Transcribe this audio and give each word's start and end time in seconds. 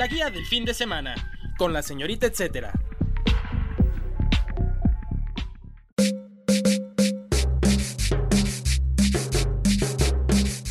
La 0.00 0.06
guía 0.06 0.30
del 0.30 0.46
fin 0.46 0.64
de 0.64 0.72
semana 0.72 1.14
con 1.58 1.74
la 1.74 1.82
señorita 1.82 2.26
etcétera. 2.26 2.72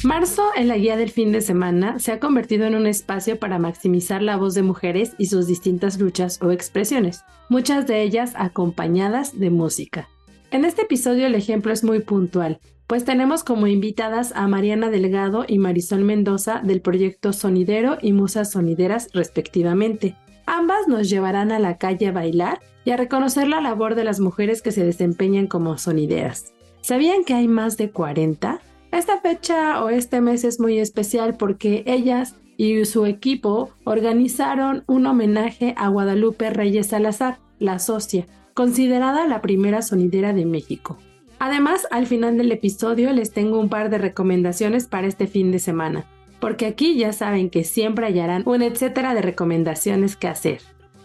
Marzo 0.04 0.50
en 0.56 0.68
la 0.68 0.78
guía 0.78 0.98
del 0.98 1.12
fin 1.12 1.32
de 1.32 1.42
semana 1.42 2.00
se 2.00 2.12
ha 2.12 2.20
convertido 2.20 2.66
en 2.66 2.74
un 2.74 2.88
espacio 2.88 3.38
para 3.38 3.60
maximizar 3.60 4.24
la 4.24 4.36
voz 4.36 4.56
de 4.56 4.64
mujeres 4.64 5.12
y 5.20 5.28
sus 5.28 5.46
distintas 5.46 6.00
luchas 6.00 6.42
o 6.42 6.50
expresiones, 6.50 7.24
muchas 7.50 7.86
de 7.86 8.02
ellas 8.02 8.34
acompañadas 8.36 9.40
de 9.40 9.52
música. 9.52 10.10
En 10.52 10.66
este 10.66 10.82
episodio 10.82 11.28
el 11.28 11.36
ejemplo 11.36 11.72
es 11.72 11.84
muy 11.84 12.00
puntual, 12.00 12.60
pues 12.88 13.06
tenemos 13.06 13.44
como 13.44 13.68
invitadas 13.68 14.32
a 14.36 14.48
Mariana 14.48 14.90
Delgado 14.90 15.46
y 15.48 15.60
Marisol 15.60 16.04
Mendoza 16.04 16.62
del 16.64 16.82
proyecto 16.82 17.34
Sonidero 17.34 18.00
y 18.02 18.14
Musas 18.14 18.52
Sonideras 18.52 19.10
respectivamente. 19.14 20.16
Ambas 20.48 20.88
nos 20.88 21.08
llevarán 21.08 21.52
a 21.52 21.60
la 21.60 21.78
calle 21.78 22.08
a 22.08 22.12
bailar 22.12 22.62
y 22.84 22.90
a 22.90 22.98
reconocer 22.98 23.48
la 23.48 23.62
labor 23.62 23.94
de 23.94 24.04
las 24.04 24.20
mujeres 24.20 24.64
que 24.64 24.72
se 24.72 24.84
desempeñan 24.84 25.46
como 25.46 25.78
sonideras. 25.78 26.52
¿Sabían 26.82 27.24
que 27.26 27.36
hay 27.36 27.48
más 27.48 27.78
de 27.78 27.92
40? 27.92 28.60
Esta 28.92 29.22
fecha 29.22 29.84
o 29.84 29.90
este 29.90 30.20
mes 30.20 30.44
es 30.44 30.60
muy 30.60 30.80
especial 30.80 31.38
porque 31.38 31.84
ellas 31.86 32.38
y 32.58 32.86
su 32.86 33.06
equipo 33.06 33.70
organizaron 33.84 34.84
un 34.88 35.06
homenaje 35.06 35.76
a 35.78 35.90
Guadalupe 35.90 36.50
Reyes 36.50 36.88
Salazar, 36.88 37.38
la 37.60 37.78
socia, 37.78 38.26
considerada 38.60 39.26
la 39.26 39.42
primera 39.42 39.82
sonidera 39.82 40.34
de 40.34 40.44
México. 40.44 40.98
Además, 41.40 41.88
al 41.92 42.08
final 42.08 42.38
del 42.38 42.52
episodio 42.52 43.14
les 43.14 43.32
tengo 43.32 43.58
un 43.58 43.70
par 43.70 43.90
de 43.90 43.98
recomendaciones 43.98 44.86
para 44.86 45.08
este 45.08 45.28
fin 45.28 45.54
de 45.54 45.60
semana, 45.60 46.04
porque 46.42 46.66
aquí 46.66 46.98
ya 46.98 47.14
saben 47.14 47.50
que 47.50 47.64
siempre 47.64 48.08
hallarán 48.08 48.44
un 48.46 48.62
etcétera 48.62 49.14
de 49.14 49.22
recomendaciones 49.22 50.18
que 50.18 50.28
hacer. 50.28 50.60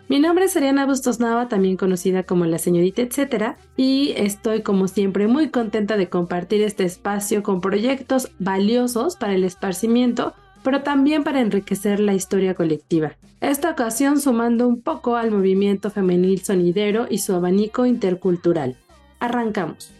Mi 0.09 0.19
nombre 0.19 0.47
es 0.47 0.57
Ariana 0.57 0.85
Bustos 0.85 1.21
Nava, 1.21 1.49
también 1.49 1.77
conocida 1.77 2.25
como 2.25 2.45
la 2.45 2.59
señorita 2.59 3.03
etcétera, 3.03 3.57
y 3.77 4.15
estoy 4.17 4.63
como 4.63 4.89
siempre 4.89 5.29
muy 5.29 5.51
contenta 5.51 5.97
de 5.97 6.09
compartir 6.09 6.61
este 6.61 6.83
espacio 6.83 7.45
con 7.45 7.61
proyectos 7.61 8.33
valiosos 8.41 9.15
para 9.15 9.37
el 9.37 9.45
esparcimiento, 9.45 10.35
pero 10.65 10.83
también 10.83 11.23
para 11.23 11.41
enriquecer 11.41 12.01
la 12.01 12.15
historia 12.15 12.55
colectiva. 12.55 13.13
Esta 13.41 13.71
ocasión 13.71 14.19
sumando 14.19 14.67
un 14.67 14.81
poco 14.81 15.17
al 15.17 15.31
movimiento 15.31 15.91
femenil 15.91 16.41
sonidero 16.41 17.07
y 17.09 17.19
su 17.19 17.35
abanico 17.35 17.85
intercultural. 17.85 18.77
Arrancamos. 19.21 19.93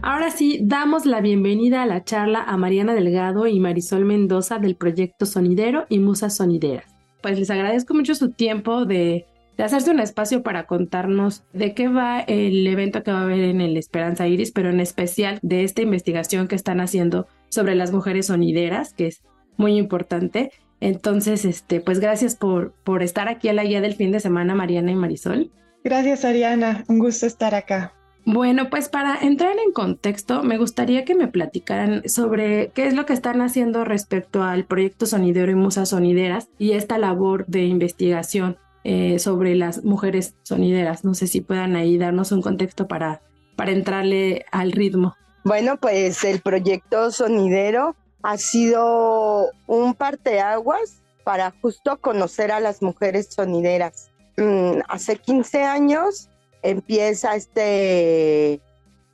Ahora 0.00 0.30
sí, 0.30 0.60
damos 0.62 1.06
la 1.06 1.20
bienvenida 1.20 1.82
a 1.82 1.86
la 1.86 2.04
charla 2.04 2.44
a 2.44 2.56
Mariana 2.56 2.94
Delgado 2.94 3.48
y 3.48 3.58
Marisol 3.58 4.04
Mendoza 4.04 4.58
del 4.58 4.76
proyecto 4.76 5.26
Sonidero 5.26 5.86
y 5.88 5.98
Musas 5.98 6.36
Sonideras. 6.36 6.84
Pues 7.20 7.38
les 7.38 7.50
agradezco 7.50 7.94
mucho 7.94 8.14
su 8.14 8.30
tiempo 8.30 8.84
de, 8.84 9.26
hacerse 9.62 9.90
un 9.90 10.00
espacio 10.00 10.42
para 10.42 10.66
contarnos 10.66 11.44
de 11.52 11.74
qué 11.74 11.88
va 11.88 12.20
el 12.20 12.66
evento 12.66 13.02
que 13.02 13.12
va 13.12 13.20
a 13.20 13.22
haber 13.24 13.44
en 13.44 13.60
el 13.60 13.76
Esperanza 13.76 14.26
Iris, 14.26 14.52
pero 14.52 14.70
en 14.70 14.80
especial 14.80 15.38
de 15.42 15.64
esta 15.64 15.82
investigación 15.82 16.48
que 16.48 16.56
están 16.56 16.80
haciendo 16.80 17.26
sobre 17.48 17.74
las 17.74 17.92
mujeres 17.92 18.26
sonideras, 18.26 18.92
que 18.92 19.06
es 19.06 19.22
muy 19.56 19.76
importante. 19.76 20.50
Entonces, 20.80 21.44
este, 21.44 21.80
pues 21.80 22.00
gracias 22.00 22.34
por, 22.34 22.72
por 22.84 23.02
estar 23.02 23.28
aquí 23.28 23.48
a 23.48 23.52
la 23.52 23.64
guía 23.64 23.80
del 23.80 23.94
fin 23.94 24.10
de 24.10 24.20
semana, 24.20 24.54
Mariana 24.54 24.90
y 24.90 24.96
Marisol. 24.96 25.50
Gracias, 25.84 26.24
Ariana. 26.24 26.84
Un 26.88 26.98
gusto 26.98 27.26
estar 27.26 27.54
acá. 27.54 27.92
Bueno, 28.26 28.70
pues 28.70 28.88
para 28.88 29.18
entrar 29.20 29.56
en 29.58 29.72
contexto, 29.72 30.42
me 30.42 30.56
gustaría 30.56 31.04
que 31.04 31.14
me 31.14 31.28
platicaran 31.28 32.08
sobre 32.08 32.70
qué 32.74 32.86
es 32.86 32.94
lo 32.94 33.04
que 33.04 33.12
están 33.12 33.42
haciendo 33.42 33.84
respecto 33.84 34.42
al 34.42 34.64
proyecto 34.64 35.04
Sonidero 35.04 35.52
y 35.52 35.54
Musas 35.54 35.90
Sonideras 35.90 36.48
y 36.58 36.72
esta 36.72 36.96
labor 36.96 37.44
de 37.46 37.64
investigación 37.64 38.56
eh, 38.84 39.18
sobre 39.18 39.54
las 39.54 39.84
mujeres 39.84 40.34
sonideras. 40.42 41.04
No 41.04 41.14
sé 41.14 41.26
si 41.26 41.40
puedan 41.40 41.74
ahí 41.76 41.98
darnos 41.98 42.32
un 42.32 42.42
contexto 42.42 42.86
para, 42.86 43.22
para 43.56 43.72
entrarle 43.72 44.44
al 44.52 44.72
ritmo. 44.72 45.16
Bueno, 45.44 45.78
pues 45.78 46.22
el 46.24 46.40
proyecto 46.40 47.10
Sonidero 47.10 47.96
ha 48.22 48.38
sido 48.38 49.50
un 49.66 49.94
parteaguas 49.94 51.02
para 51.24 51.52
justo 51.60 51.98
conocer 52.00 52.52
a 52.52 52.60
las 52.60 52.82
mujeres 52.82 53.28
sonideras. 53.30 54.10
Mm, 54.36 54.80
hace 54.88 55.16
15 55.16 55.62
años 55.64 56.28
empieza 56.62 57.36
este 57.36 58.60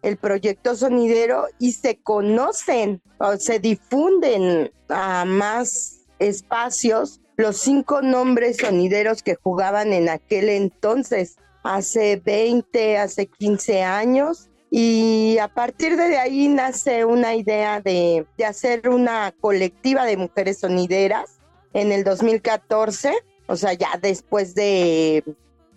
el 0.02 0.16
proyecto 0.16 0.74
sonidero 0.74 1.44
y 1.58 1.72
se 1.72 1.96
conocen 1.96 3.02
o 3.18 3.36
se 3.36 3.58
difunden 3.58 4.72
a 4.88 5.24
más 5.26 6.06
espacios 6.18 7.20
los 7.40 7.56
cinco 7.56 8.02
nombres 8.02 8.58
sonideros 8.58 9.22
que 9.22 9.34
jugaban 9.34 9.94
en 9.94 10.10
aquel 10.10 10.50
entonces, 10.50 11.36
hace 11.62 12.16
20, 12.16 12.98
hace 12.98 13.26
15 13.26 13.82
años. 13.82 14.50
Y 14.70 15.38
a 15.38 15.48
partir 15.48 15.96
de 15.96 16.18
ahí 16.18 16.48
nace 16.48 17.04
una 17.04 17.34
idea 17.34 17.80
de, 17.80 18.26
de 18.36 18.44
hacer 18.44 18.88
una 18.88 19.32
colectiva 19.40 20.04
de 20.04 20.16
mujeres 20.16 20.58
sonideras 20.58 21.40
en 21.72 21.92
el 21.92 22.04
2014, 22.04 23.14
o 23.46 23.56
sea, 23.56 23.72
ya 23.72 23.98
después 24.00 24.54
de 24.54 25.24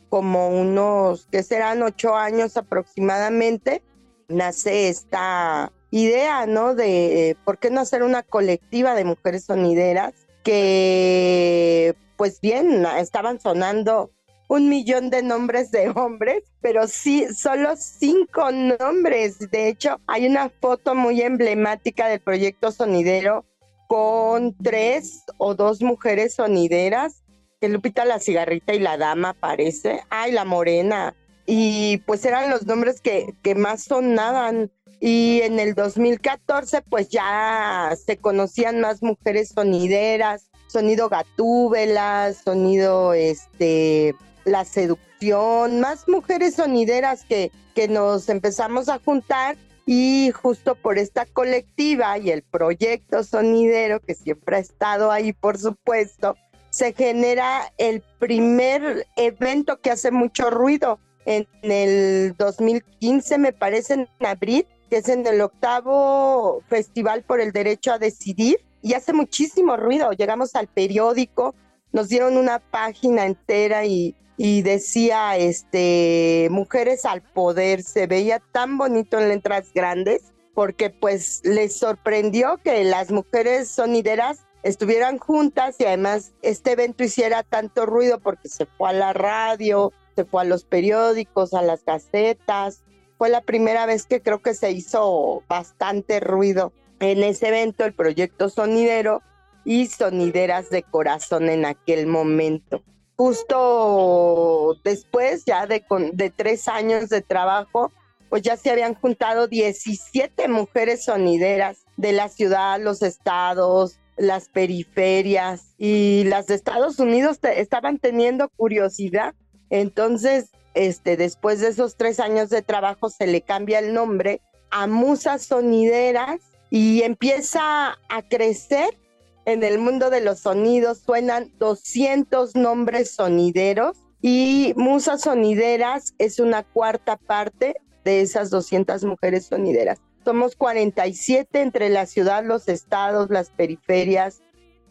como 0.10 0.50
unos, 0.50 1.28
que 1.32 1.42
serán 1.42 1.82
ocho 1.82 2.16
años 2.16 2.58
aproximadamente, 2.58 3.82
nace 4.28 4.90
esta 4.90 5.72
idea, 5.90 6.46
¿no? 6.46 6.76
De 6.76 7.36
por 7.46 7.58
qué 7.58 7.72
no 7.72 7.82
hacer 7.82 8.04
una 8.04 8.22
colectiva 8.22 8.94
de 8.96 9.06
mujeres 9.06 9.46
sonideras 9.46 10.14
que, 10.44 11.96
pues 12.18 12.40
bien, 12.42 12.86
estaban 12.98 13.40
sonando 13.40 14.12
un 14.48 14.70
millón 14.70 15.10
de 15.10 15.24
nombres 15.24 15.72
de 15.72 15.90
hombres, 15.90 16.44
pero 16.62 16.88
sí, 16.88 17.28
solo 17.34 17.76
cinco 17.76 18.52
nombres. 18.52 19.40
De 19.52 19.70
hecho, 19.70 20.00
hay 20.08 20.28
una 20.28 20.50
foto 20.50 20.96
muy 20.96 21.22
emblemática 21.22 22.08
del 22.08 22.20
proyecto 22.20 22.72
sonidero 22.72 23.46
con 23.88 24.56
tres 24.58 25.24
o 25.38 25.56
dos 25.56 25.82
mujeres 25.82 26.36
sonideras 26.36 27.24
que 27.62 27.70
Lupita 27.70 28.04
la 28.04 28.20
cigarrita 28.20 28.74
y 28.74 28.80
la 28.80 28.98
dama 28.98 29.30
aparece, 29.30 30.02
ay, 30.10 30.34
la 30.34 30.44
morena, 30.44 31.16
y 31.46 31.98
pues 32.06 32.26
eran 32.26 32.50
los 32.50 32.66
nombres 32.66 33.02
que, 33.02 33.34
que 33.42 33.56
más 33.56 33.84
sonaban. 33.84 34.72
Y 35.06 35.42
en 35.42 35.60
el 35.60 35.76
2014 35.76 36.82
pues 36.84 37.10
ya 37.10 37.94
se 38.06 38.16
conocían 38.16 38.80
más 38.80 39.04
mujeres 39.04 39.50
sonideras, 39.50 40.50
sonido 40.68 41.10
gatúbela, 41.10 42.32
sonido 42.32 43.14
este, 43.14 44.16
la 44.46 44.64
seducción, 44.64 45.82
más 45.82 46.08
mujeres 46.08 46.56
sonideras 46.56 47.26
que, 47.26 47.52
que 47.76 47.90
nos 47.90 48.30
empezamos 48.30 48.88
a 48.88 49.00
juntar 49.00 49.58
y 49.86 50.32
justo 50.32 50.76
por 50.76 50.98
esta 50.98 51.26
colectiva 51.26 52.18
y 52.18 52.32
el 52.32 52.42
proyecto 52.42 53.26
sonidero 53.26 54.00
que 54.00 54.16
siempre 54.16 54.56
ha 54.56 54.60
estado 54.60 55.12
ahí, 55.12 55.34
por 55.34 55.58
supuesto, 55.58 56.38
se 56.70 56.94
genera 56.94 57.74
el 57.78 58.02
primer 58.20 59.06
evento 59.18 59.82
que 59.82 59.92
hace 59.92 60.12
mucho 60.12 60.50
ruido 60.50 60.98
en 61.26 61.46
el 61.62 62.36
2015, 62.38 63.38
me 63.38 63.52
parece, 63.52 63.94
en 63.96 64.08
abril, 64.26 64.66
que 64.94 65.00
es 65.00 65.10
en 65.10 65.26
el 65.26 65.42
octavo 65.42 66.62
Festival 66.68 67.24
por 67.24 67.42
el 67.42 67.52
Derecho 67.52 67.94
a 67.94 67.98
Decidir, 67.98 68.58
y 68.84 68.94
hace 68.94 69.12
muchísimo 69.12 69.76
ruido. 69.76 70.12
Llegamos 70.12 70.54
al 70.54 70.68
periódico, 70.68 71.56
nos 71.92 72.10
dieron 72.10 72.38
una 72.38 72.60
página 72.60 73.26
entera 73.26 73.86
y, 73.86 74.16
y 74.38 74.62
decía, 74.62 75.36
este, 75.36 76.48
mujeres 76.52 77.06
al 77.06 77.24
poder, 77.24 77.82
se 77.82 78.06
veía 78.06 78.40
tan 78.52 78.78
bonito 78.78 79.18
en 79.18 79.30
letras 79.30 79.72
grandes, 79.74 80.32
porque 80.54 80.92
pues 80.92 81.42
les 81.44 81.76
sorprendió 81.76 82.60
que 82.64 82.84
las 82.84 83.10
mujeres 83.10 83.70
sonideras 83.70 84.46
estuvieran 84.62 85.18
juntas 85.18 85.76
y 85.80 85.86
además 85.86 86.34
este 86.44 86.74
evento 86.74 87.04
hiciera 87.04 87.42
tanto 87.42 87.88
ruido 87.88 88.20
porque 88.20 88.48
se 88.48 88.68
fue 88.68 88.92
a 88.92 88.94
la 88.94 89.12
radio, 89.12 89.92
se 90.16 90.24
fue 90.24 90.44
a 90.44 90.46
los 90.46 90.66
periódicos, 90.66 91.56
a 91.56 91.64
las 91.64 91.84
gacetas. 91.84 92.84
Fue 93.18 93.30
la 93.30 93.42
primera 93.42 93.86
vez 93.86 94.06
que 94.06 94.22
creo 94.22 94.42
que 94.42 94.54
se 94.54 94.72
hizo 94.72 95.44
bastante 95.48 96.20
ruido 96.20 96.74
en 97.00 97.24
ese 97.24 97.50
evento, 97.50 97.86
el 97.86 97.94
proyecto 97.94 98.50
sonidero 98.50 99.22
y 99.66 99.88
sonideras 99.88 100.70
de 100.70 100.84
corazón 100.84 101.50
en 101.50 101.66
aquel 101.66 102.08
momento. 102.08 102.84
Justo 103.16 104.78
después, 104.84 105.46
ya 105.46 105.68
de, 105.68 105.84
de 106.14 106.30
tres 106.30 106.68
años 106.68 107.10
de 107.10 107.22
trabajo, 107.22 107.92
pues 108.30 108.42
ya 108.42 108.58
se 108.58 108.72
habían 108.72 108.96
juntado 108.96 109.48
17 109.48 110.48
mujeres 110.48 111.06
sonideras 111.06 111.86
de 111.98 112.14
la 112.14 112.30
ciudad, 112.30 112.82
los 112.82 113.04
estados, 113.04 114.00
las 114.18 114.50
periferias 114.50 115.76
y 115.78 116.24
las 116.26 116.48
de 116.48 116.56
Estados 116.56 117.00
Unidos 117.00 117.40
estaban 117.44 118.00
teniendo 118.00 118.50
curiosidad. 118.50 119.36
Entonces, 119.70 120.50
este, 120.74 121.18
después 121.18 121.60
de 121.60 121.70
esos 121.70 121.96
tres 121.96 122.20
años 122.20 122.50
de 122.50 122.62
trabajo, 122.62 123.10
se 123.10 123.28
le 123.28 123.42
cambia 123.42 123.80
el 123.80 123.94
nombre 123.94 124.42
a 124.72 124.88
Musas 124.88 125.44
Sonideras 125.44 126.40
y 126.70 127.04
empieza 127.04 128.00
a 128.10 128.22
crecer 128.28 128.98
en 129.46 129.64
el 129.64 129.78
mundo 129.78 130.10
de 130.10 130.22
los 130.22 130.40
sonidos. 130.40 131.00
Suenan 131.00 131.52
200 131.60 132.56
nombres 132.56 133.12
sonideros 133.12 133.98
y 134.22 134.74
Musas 134.76 135.22
Sonideras 135.22 136.14
es 136.18 136.40
una 136.40 136.64
cuarta 136.64 137.18
parte 137.18 137.76
de 138.04 138.22
esas 138.22 138.50
200 138.50 139.04
mujeres 139.04 139.46
sonideras. 139.46 140.00
Somos 140.26 140.56
47 140.56 141.62
entre 141.62 141.90
la 141.90 142.06
ciudad, 142.06 142.44
los 142.44 142.68
estados, 142.70 143.30
las 143.30 143.50
periferias 143.50 144.42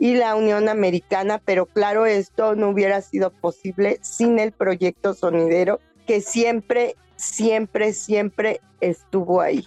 y 0.03 0.17
la 0.17 0.35
Unión 0.35 0.69
Americana, 0.69 1.41
pero 1.45 1.67
claro, 1.67 2.07
esto 2.07 2.57
no 2.57 2.71
hubiera 2.71 3.01
sido 3.03 3.31
posible 3.31 4.01
sin 4.03 4.41
el 4.41 4.51
proyecto 4.51 5.15
sonidero 5.15 5.79
que 6.09 6.21
siempre, 6.21 6.97
siempre, 7.15 7.93
siempre 7.93 8.61
estuvo 8.81 9.41
ahí. 9.41 9.65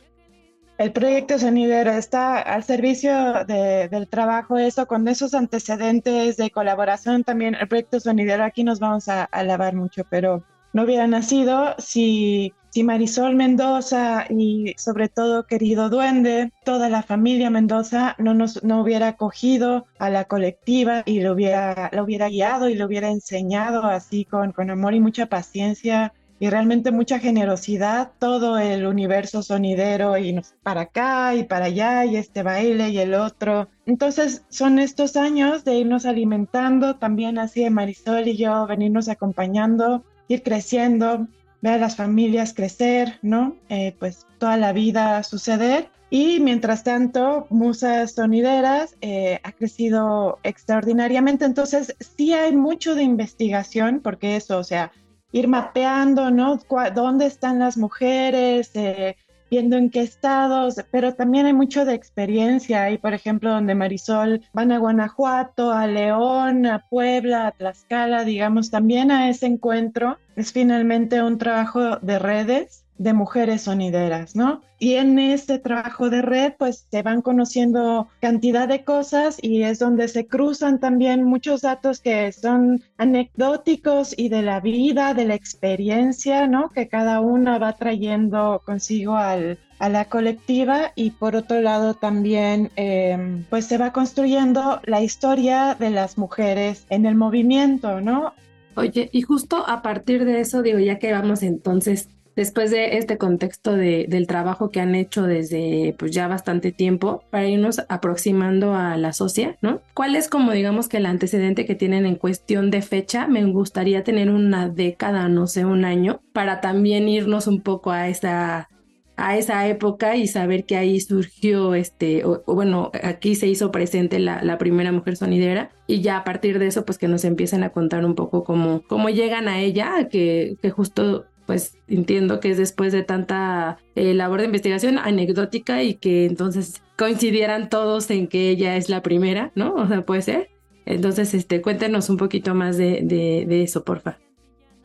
El 0.77 0.91
proyecto 0.91 1.39
sonidero 1.39 1.91
está 1.91 2.41
al 2.41 2.65
servicio 2.65 3.45
del 3.45 4.09
trabajo, 4.09 4.57
eso 4.57 4.85
con 4.87 5.07
esos 5.07 5.33
antecedentes 5.33 6.35
de 6.35 6.51
colaboración 6.51 7.23
también. 7.23 7.55
El 7.55 7.69
proyecto 7.69 8.01
sonidero 8.01 8.43
aquí 8.43 8.65
nos 8.65 8.81
vamos 8.81 9.07
a 9.07 9.23
alabar 9.23 9.73
mucho, 9.73 10.03
pero 10.09 10.43
no 10.75 10.83
hubiera 10.83 11.07
nacido 11.07 11.73
si 11.79 12.53
si 12.69 12.83
Marisol 12.83 13.35
Mendoza 13.35 14.25
y 14.29 14.73
sobre 14.77 15.07
todo 15.07 15.47
querido 15.47 15.89
duende, 15.89 16.51
toda 16.65 16.89
la 16.89 17.03
familia 17.03 17.49
Mendoza 17.49 18.17
no 18.17 18.33
nos 18.33 18.61
no 18.65 18.81
hubiera 18.81 19.07
acogido 19.07 19.85
a 19.97 20.09
la 20.09 20.25
colectiva 20.25 21.01
y 21.05 21.21
lo 21.21 21.31
hubiera, 21.31 21.89
lo 21.93 22.03
hubiera 22.03 22.27
guiado 22.27 22.67
y 22.67 22.75
lo 22.75 22.87
hubiera 22.87 23.09
enseñado 23.09 23.85
así 23.85 24.25
con, 24.25 24.51
con 24.51 24.69
amor 24.69 24.93
y 24.93 24.99
mucha 24.99 25.27
paciencia 25.27 26.11
y 26.37 26.49
realmente 26.49 26.91
mucha 26.91 27.19
generosidad, 27.19 28.11
todo 28.19 28.57
el 28.57 28.85
universo 28.85 29.41
sonidero 29.41 30.17
y 30.17 30.37
para 30.61 30.81
acá 30.81 31.33
y 31.33 31.45
para 31.45 31.67
allá 31.67 32.03
y 32.03 32.17
este 32.17 32.43
baile 32.43 32.89
y 32.89 32.97
el 32.97 33.13
otro. 33.13 33.69
Entonces 33.85 34.43
son 34.49 34.79
estos 34.79 35.15
años 35.15 35.63
de 35.63 35.75
irnos 35.75 36.05
alimentando, 36.05 36.97
también 36.97 37.39
así 37.39 37.63
de 37.63 37.69
Marisol 37.69 38.27
y 38.27 38.35
yo, 38.35 38.67
venirnos 38.67 39.07
acompañando, 39.07 40.03
ir 40.27 40.43
creciendo, 40.43 41.27
ver 41.61 41.73
a 41.73 41.77
las 41.77 41.95
familias 41.95 42.53
crecer, 42.53 43.19
¿no? 43.21 43.55
Eh, 43.69 43.95
pues 43.99 44.27
toda 44.37 44.57
la 44.57 44.73
vida 44.73 45.23
suceder. 45.23 45.89
Y 46.09 46.39
mientras 46.39 46.83
tanto, 46.83 47.47
Musas 47.49 48.13
Sonideras 48.13 48.95
eh, 49.01 49.39
ha 49.43 49.51
crecido 49.51 50.39
extraordinariamente. 50.43 51.45
Entonces, 51.45 51.95
sí 51.99 52.33
hay 52.33 52.55
mucho 52.55 52.95
de 52.95 53.03
investigación, 53.03 53.99
porque 54.01 54.35
eso, 54.35 54.59
o 54.59 54.63
sea, 54.63 54.91
ir 55.31 55.47
mapeando, 55.47 56.31
¿no? 56.31 56.59
¿Dónde 56.93 57.25
están 57.25 57.59
las 57.59 57.77
mujeres? 57.77 58.71
Eh, 58.75 59.17
viendo 59.49 59.77
en 59.77 59.89
qué 59.89 60.01
estados, 60.01 60.75
pero 60.91 61.15
también 61.15 61.45
hay 61.45 61.53
mucho 61.53 61.85
de 61.85 61.93
experiencia. 61.93 62.83
Hay, 62.83 62.97
por 62.97 63.13
ejemplo, 63.13 63.51
donde 63.51 63.75
Marisol 63.75 64.41
van 64.53 64.71
a 64.71 64.77
Guanajuato, 64.77 65.71
a 65.71 65.87
León, 65.87 66.65
a 66.65 66.87
Puebla, 66.89 67.47
a 67.47 67.51
Tlaxcala, 67.51 68.23
digamos, 68.23 68.71
también 68.71 69.11
a 69.11 69.29
ese 69.29 69.47
encuentro. 69.47 70.17
Es 70.35 70.51
finalmente 70.51 71.21
un 71.21 71.37
trabajo 71.37 71.97
de 71.97 72.19
redes 72.19 72.84
de 72.97 73.13
mujeres 73.13 73.63
sonideras, 73.63 74.35
¿no? 74.35 74.61
Y 74.79 74.95
en 74.95 75.19
este 75.19 75.59
trabajo 75.59 76.09
de 76.09 76.21
red, 76.21 76.53
pues 76.57 76.87
se 76.91 77.01
van 77.01 77.21
conociendo 77.21 78.07
cantidad 78.19 78.67
de 78.67 78.83
cosas 78.83 79.37
y 79.41 79.63
es 79.63 79.79
donde 79.79 80.07
se 80.07 80.27
cruzan 80.27 80.79
también 80.79 81.23
muchos 81.23 81.61
datos 81.61 81.99
que 81.99 82.31
son 82.31 82.83
anecdóticos 82.97 84.13
y 84.17 84.29
de 84.29 84.41
la 84.41 84.59
vida, 84.59 85.13
de 85.13 85.25
la 85.25 85.35
experiencia, 85.35 86.47
¿no? 86.47 86.69
Que 86.69 86.87
cada 86.87 87.21
una 87.21 87.57
va 87.57 87.73
trayendo 87.73 88.61
consigo 88.65 89.15
al, 89.15 89.59
a 89.79 89.89
la 89.89 90.05
colectiva 90.05 90.91
y 90.95 91.11
por 91.11 91.35
otro 91.35 91.61
lado 91.61 91.93
también 91.93 92.71
em, 92.75 93.43
pues 93.49 93.65
se 93.65 93.77
va 93.77 93.91
construyendo 93.93 94.81
la 94.85 95.01
historia 95.01 95.75
de 95.77 95.89
las 95.89 96.17
mujeres 96.17 96.85
en 96.89 97.05
el 97.05 97.15
movimiento, 97.15 98.01
¿no? 98.01 98.33
Oye, 98.75 99.09
y 99.13 99.21
justo 99.21 99.63
a 99.67 99.81
partir 99.81 100.25
de 100.25 100.41
eso, 100.41 100.61
digo, 100.61 100.79
ya 100.79 100.99
que 100.99 101.13
vamos 101.13 101.43
entonces 101.43 102.09
después 102.35 102.71
de 102.71 102.97
este 102.97 103.17
contexto 103.17 103.73
de, 103.75 104.05
del 104.09 104.27
trabajo 104.27 104.69
que 104.69 104.79
han 104.79 104.95
hecho 104.95 105.23
desde 105.23 105.95
pues 105.97 106.11
ya 106.11 106.27
bastante 106.27 106.71
tiempo 106.71 107.23
para 107.29 107.47
irnos 107.47 107.81
aproximando 107.89 108.73
a 108.73 108.97
la 108.97 109.13
socia, 109.13 109.57
¿no? 109.61 109.81
¿Cuál 109.93 110.15
es 110.15 110.27
como 110.27 110.51
digamos 110.51 110.87
que 110.87 110.97
el 110.97 111.05
antecedente 111.05 111.65
que 111.65 111.75
tienen 111.75 112.05
en 112.05 112.15
cuestión 112.15 112.71
de 112.71 112.81
fecha? 112.81 113.27
Me 113.27 113.43
gustaría 113.45 114.03
tener 114.03 114.29
una 114.29 114.69
década, 114.69 115.27
no 115.29 115.47
sé, 115.47 115.65
un 115.65 115.85
año, 115.85 116.21
para 116.33 116.61
también 116.61 117.07
irnos 117.07 117.47
un 117.47 117.61
poco 117.61 117.91
a 117.91 118.07
esa 118.07 118.69
a 119.17 119.37
esa 119.37 119.65
época 119.67 120.17
y 120.17 120.27
saber 120.27 120.65
que 120.65 120.75
ahí 120.75 120.99
surgió 120.99 121.73
este, 121.73 122.25
o, 122.25 122.43
bueno, 122.47 122.91
aquí 123.01 123.35
se 123.35 123.47
hizo 123.47 123.71
presente 123.71 124.19
la, 124.19 124.43
la, 124.43 124.57
primera 124.57 124.91
mujer 124.91 125.15
sonidera 125.15 125.71
y 125.87 126.01
ya 126.01 126.17
a 126.17 126.23
partir 126.23 126.59
de 126.59 126.67
eso 126.67 126.85
pues 126.85 126.97
que 126.97 127.07
nos 127.07 127.23
empiecen 127.23 127.63
a 127.63 127.69
contar 127.69 128.05
un 128.05 128.15
poco 128.15 128.43
cómo, 128.43 128.81
cómo 128.87 129.09
llegan 129.09 129.47
a 129.47 129.61
ella, 129.61 130.09
que, 130.09 130.57
que 130.61 130.69
justo 130.69 131.25
pues 131.45 131.77
entiendo 131.87 132.39
que 132.39 132.51
es 132.51 132.57
después 132.57 132.91
de 132.93 133.03
tanta 133.03 133.77
eh, 133.95 134.13
labor 134.13 134.39
de 134.39 134.45
investigación 134.45 134.97
anecdótica 134.97 135.83
y 135.83 135.95
que 135.95 136.25
entonces 136.25 136.81
coincidieran 136.97 137.69
todos 137.69 138.09
en 138.09 138.27
que 138.27 138.49
ella 138.49 138.75
es 138.77 138.89
la 138.89 139.01
primera, 139.01 139.51
¿no? 139.55 139.73
O 139.75 139.87
sea, 139.87 140.05
puede 140.05 140.21
ser. 140.21 140.49
Entonces, 140.85 141.33
este, 141.33 141.61
cuéntenos 141.61 142.09
un 142.09 142.17
poquito 142.17 142.53
más 142.53 142.77
de, 142.77 143.01
de, 143.03 143.45
de 143.47 143.63
eso, 143.63 143.83
porfa. 143.83 144.19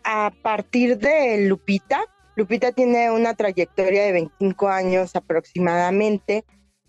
A 0.05 0.33
partir 0.43 0.99
de 0.99 1.47
Lupita, 1.47 2.01
Lupita 2.37 2.73
tiene 2.73 3.11
una 3.11 3.35
trayectoria 3.35 4.05
de 4.05 4.13
25 4.13 4.69
años 4.69 5.15
aproximadamente 5.15 6.45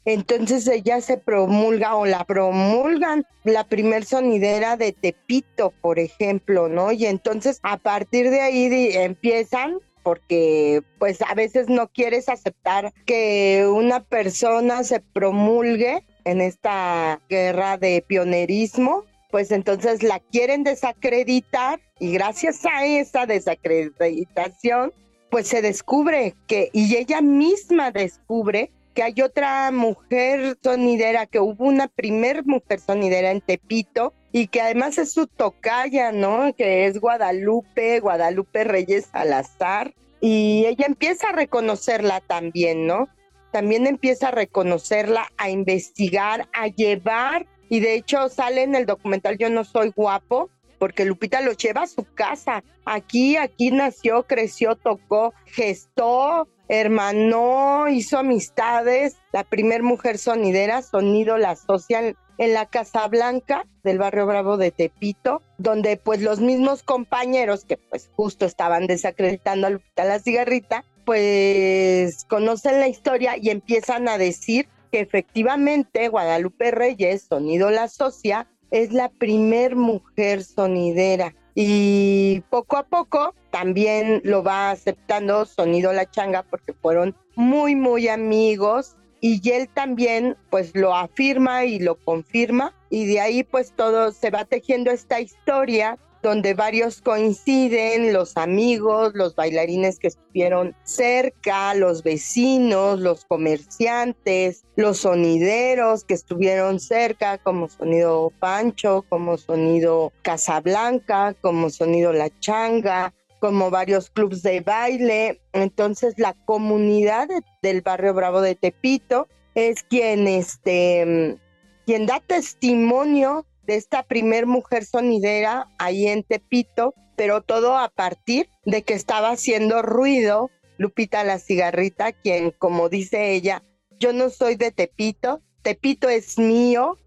entonces 0.06 0.68
ella 0.68 1.02
se 1.02 1.18
promulga 1.18 1.96
o 1.96 2.06
la 2.06 2.24
promulgan 2.26 3.26
la 3.44 3.64
primer 3.64 4.06
sonidera 4.06 4.78
de 4.78 4.94
Tepito, 4.94 5.74
por 5.82 6.00
ejemplo, 6.00 6.68
¿no? 6.68 6.92
Y 6.92 7.06
entonces 7.06 7.60
a 7.64 7.78
partir 7.78 8.30
de 8.30 8.42
ahí 8.42 8.90
empiezan 8.94 9.80
porque 10.04 10.82
pues 10.98 11.22
a 11.22 11.34
veces 11.36 11.70
no 11.70 11.88
quieres 11.88 12.30
aceptar 12.30 12.92
que 13.06 13.68
una 13.72 14.04
persona 14.04 14.84
se 14.84 15.00
promulgue 15.00 16.04
en 16.26 16.42
esta 16.42 17.20
guerra 17.30 17.78
de 17.78 18.04
pionerismo, 18.08 19.06
pues 19.30 19.52
entonces 19.52 20.04
la 20.04 20.20
quieren 20.20 20.64
desacreditar 20.64 21.80
y 22.00 22.14
gracias 22.14 22.66
a 22.66 22.86
esa 22.86 23.26
desacreditación 23.26 24.94
pues 25.30 25.48
se 25.48 25.62
descubre 25.62 26.36
que 26.48 26.70
y 26.74 26.96
ella 26.98 27.22
misma 27.22 27.92
descubre 27.92 28.72
que 28.94 29.04
hay 29.04 29.22
otra 29.22 29.72
mujer 29.72 30.58
sonidera, 30.62 31.26
que 31.26 31.40
hubo 31.40 31.66
una 31.66 31.88
primer 31.88 32.46
mujer 32.46 32.80
sonidera 32.80 33.32
en 33.32 33.42
Tepito 33.42 34.14
y 34.32 34.48
que 34.48 34.62
además 34.62 34.98
es 34.98 35.12
su 35.12 35.28
tocaya, 35.28 36.12
¿no? 36.12 36.54
Que 36.56 36.86
es 36.86 37.00
Guadalupe, 37.00 38.00
Guadalupe 38.00 38.64
Reyes 38.64 39.08
Salazar. 39.12 39.94
Y 40.20 40.66
ella 40.68 40.86
empieza 40.86 41.30
a 41.30 41.34
reconocerla 41.34 42.22
también, 42.22 42.86
¿no? 42.86 43.08
También 43.52 43.88
empieza 43.88 44.30
a 44.30 44.32
reconocerla, 44.32 45.28
a 45.38 45.50
investigar, 45.50 46.48
a 46.54 46.68
llevar. 46.68 47.48
Y 47.70 47.80
de 47.80 47.96
hecho 47.96 48.30
sale 48.30 48.64
en 48.64 48.76
el 48.76 48.86
documental 48.86 49.38
Yo 49.38 49.50
no 49.50 49.64
soy 49.64 49.92
guapo, 49.96 50.50
porque 50.82 51.06
Lupita 51.06 51.42
lo 51.42 51.52
lleva 51.52 51.84
a 51.84 51.88
su 51.88 52.08
casa. 52.16 52.64
Aquí, 52.86 53.38
aquí 53.38 53.70
nació, 53.70 54.24
creció, 54.24 54.76
tocó, 54.76 55.32
gestó, 55.46 56.48
hermanó, 56.70 57.88
hizo 57.88 58.18
amistades. 58.18 59.16
La 59.32 59.44
primer 59.44 59.84
mujer 59.84 60.18
sonidera, 60.18 60.82
Sonido 60.82 61.38
La 61.38 61.56
Social, 61.56 62.18
en 62.40 62.54
la 62.56 62.66
Casa 62.66 63.08
Blanca 63.08 63.68
del 63.84 64.00
barrio 64.00 64.26
Bravo 64.26 64.58
de 64.58 64.72
Tepito, 64.72 65.44
donde 65.60 65.98
pues 65.98 66.24
los 66.24 66.40
mismos 66.40 66.82
compañeros 66.82 67.64
que 67.64 67.78
pues 67.78 68.10
justo 68.16 68.48
estaban 68.48 68.88
desacreditando 68.88 69.68
a 69.68 69.70
Lupita 69.70 70.04
la 70.04 70.18
cigarrita, 70.18 70.84
pues 71.06 72.26
conocen 72.26 72.80
la 72.80 72.88
historia 72.88 73.38
y 73.40 73.52
empiezan 73.52 74.10
a 74.10 74.18
decir 74.18 74.68
que 74.92 75.00
efectivamente 75.02 76.08
Guadalupe 76.08 76.72
Reyes, 76.72 77.28
Sonido 77.30 77.70
La 77.70 77.88
Socia, 77.88 78.48
es 78.72 78.92
la 78.92 79.10
primer 79.10 79.76
mujer 79.76 80.44
sonidera. 80.44 81.36
Y 81.54 82.42
poco 82.50 82.78
a 82.78 82.84
poco 82.84 83.36
también 83.52 84.22
lo 84.24 84.42
va 84.42 84.72
aceptando 84.72 85.46
Sonido 85.46 85.92
La 85.92 86.10
Changa 86.10 86.44
porque 86.44 86.74
fueron 86.74 87.16
muy, 87.36 87.76
muy 87.76 88.08
amigos 88.08 88.96
y 89.20 89.48
él 89.52 89.70
también 89.70 90.38
pues 90.50 90.72
lo 90.74 90.96
afirma 90.96 91.66
y 91.66 91.80
lo 91.80 91.96
confirma 91.96 92.74
y 92.90 93.06
de 93.06 93.20
ahí 93.20 93.44
pues 93.44 93.74
todo 93.76 94.12
se 94.12 94.32
va 94.32 94.46
tejiendo 94.46 94.92
esta 94.92 95.20
historia 95.20 95.98
donde 96.22 96.54
varios 96.54 97.02
coinciden, 97.02 98.14
los 98.14 98.38
amigos, 98.38 99.14
los 99.16 99.36
bailarines 99.36 99.98
que 99.98 100.08
estuvieron 100.08 100.76
cerca, 100.84 101.74
los 101.74 102.04
vecinos, 102.04 103.00
los 103.00 103.26
comerciantes, 103.26 104.64
los 104.76 105.00
sonideros 105.00 106.04
que 106.04 106.14
estuvieron 106.14 106.80
cerca, 106.80 107.38
como 107.40 107.68
Sonido 107.68 108.32
Pancho, 108.40 109.04
como 109.10 109.38
Sonido 109.38 110.14
Casablanca, 110.22 111.36
como 111.42 111.70
Sonido 111.70 112.14
La 112.14 112.30
Changa, 112.40 113.14
como 113.40 113.72
varios 113.72 114.10
clubes 114.12 114.44
de 114.44 114.62
baile. 114.62 115.42
Entonces 115.54 116.14
la 116.18 116.34
comunidad 116.46 117.28
del 117.62 117.82
barrio 117.82 118.14
Bravo 118.14 118.42
de 118.42 118.56
Tepito 118.56 119.28
es 119.56 119.84
quien, 119.84 120.28
este, 120.28 121.38
quien 121.86 122.06
da 122.06 122.22
testimonio 122.26 123.46
de 123.64 123.76
esta 123.76 124.04
primer 124.04 124.46
mujer 124.46 124.86
sonidera 124.86 125.68
ahí 125.78 126.08
en 126.08 126.24
Tepito, 126.24 126.94
pero 127.16 127.42
todo 127.42 127.78
a 127.78 127.90
partir 127.90 128.50
de 128.66 128.84
que 128.84 128.94
estaba 128.94 129.32
haciendo 129.32 129.82
ruido 129.82 130.50
Lupita 130.82 131.24
la 131.24 131.38
cigarrita, 131.38 132.12
quien, 132.12 132.50
como 132.50 132.90
dice 132.90 133.34
ella, 133.34 133.62
yo 134.00 134.14
no 134.14 134.32
soy 134.32 134.56
de 134.56 134.72
Tepito, 134.72 135.40
Tepito 135.62 136.10
es 136.10 136.40
mío, 136.40 136.98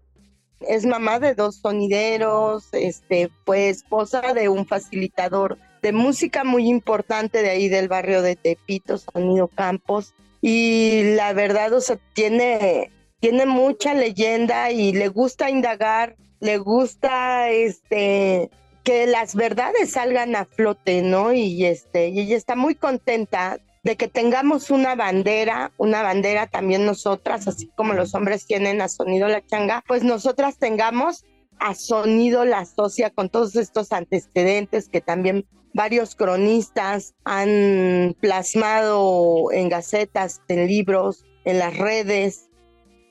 es 0.61 0.85
mamá 0.85 1.19
de 1.19 1.35
dos 1.35 1.57
sonideros, 1.57 2.69
este, 2.71 3.29
fue 3.45 3.67
esposa 3.67 4.33
de 4.33 4.47
un 4.47 4.65
facilitador 4.65 5.57
de 5.81 5.91
música 5.91 6.45
muy 6.45 6.69
importante 6.69 7.41
de 7.41 7.49
ahí 7.49 7.67
del 7.67 7.89
barrio 7.89 8.21
de 8.21 8.37
Tepito, 8.37 8.97
Sonido 8.97 9.49
Campos, 9.49 10.13
y 10.41 11.15
la 11.15 11.33
verdad, 11.33 11.73
o 11.73 11.81
sea, 11.81 11.97
tiene, 12.13 12.91
tiene 13.19 13.45
mucha 13.45 13.93
leyenda 13.93 14.71
y 14.71 14.93
le 14.93 15.09
gusta 15.09 15.49
indagar 15.49 16.15
le 16.39 16.57
gusta 16.57 17.49
este 17.49 18.49
que 18.83 19.07
las 19.07 19.33
verdades 19.33 19.91
salgan 19.91 20.35
a 20.35 20.45
flote, 20.45 21.01
¿no? 21.01 21.33
Y 21.33 21.65
este, 21.65 22.09
y 22.09 22.19
ella 22.19 22.37
está 22.37 22.55
muy 22.55 22.75
contenta 22.75 23.59
de 23.83 23.97
que 23.97 24.07
tengamos 24.07 24.69
una 24.69 24.95
bandera, 24.95 25.71
una 25.77 26.03
bandera 26.03 26.47
también 26.47 26.85
nosotras, 26.85 27.47
así 27.47 27.67
como 27.75 27.93
los 27.93 28.13
hombres 28.15 28.45
tienen 28.45 28.81
a 28.81 28.87
Sonido 28.87 29.27
La 29.27 29.45
Changa, 29.45 29.83
pues 29.87 30.03
nosotras 30.03 30.57
tengamos 30.57 31.23
a 31.59 31.73
Sonido 31.75 32.45
La 32.45 32.65
Socia 32.65 33.09
con 33.09 33.29
todos 33.29 33.55
estos 33.55 33.91
antecedentes 33.91 34.89
que 34.89 35.01
también 35.01 35.45
varios 35.73 36.15
cronistas 36.15 37.13
han 37.25 38.15
plasmado 38.19 39.51
en 39.51 39.69
gacetas, 39.69 40.41
en 40.47 40.67
libros, 40.67 41.25
en 41.43 41.59
las 41.59 41.77
redes, 41.77 42.44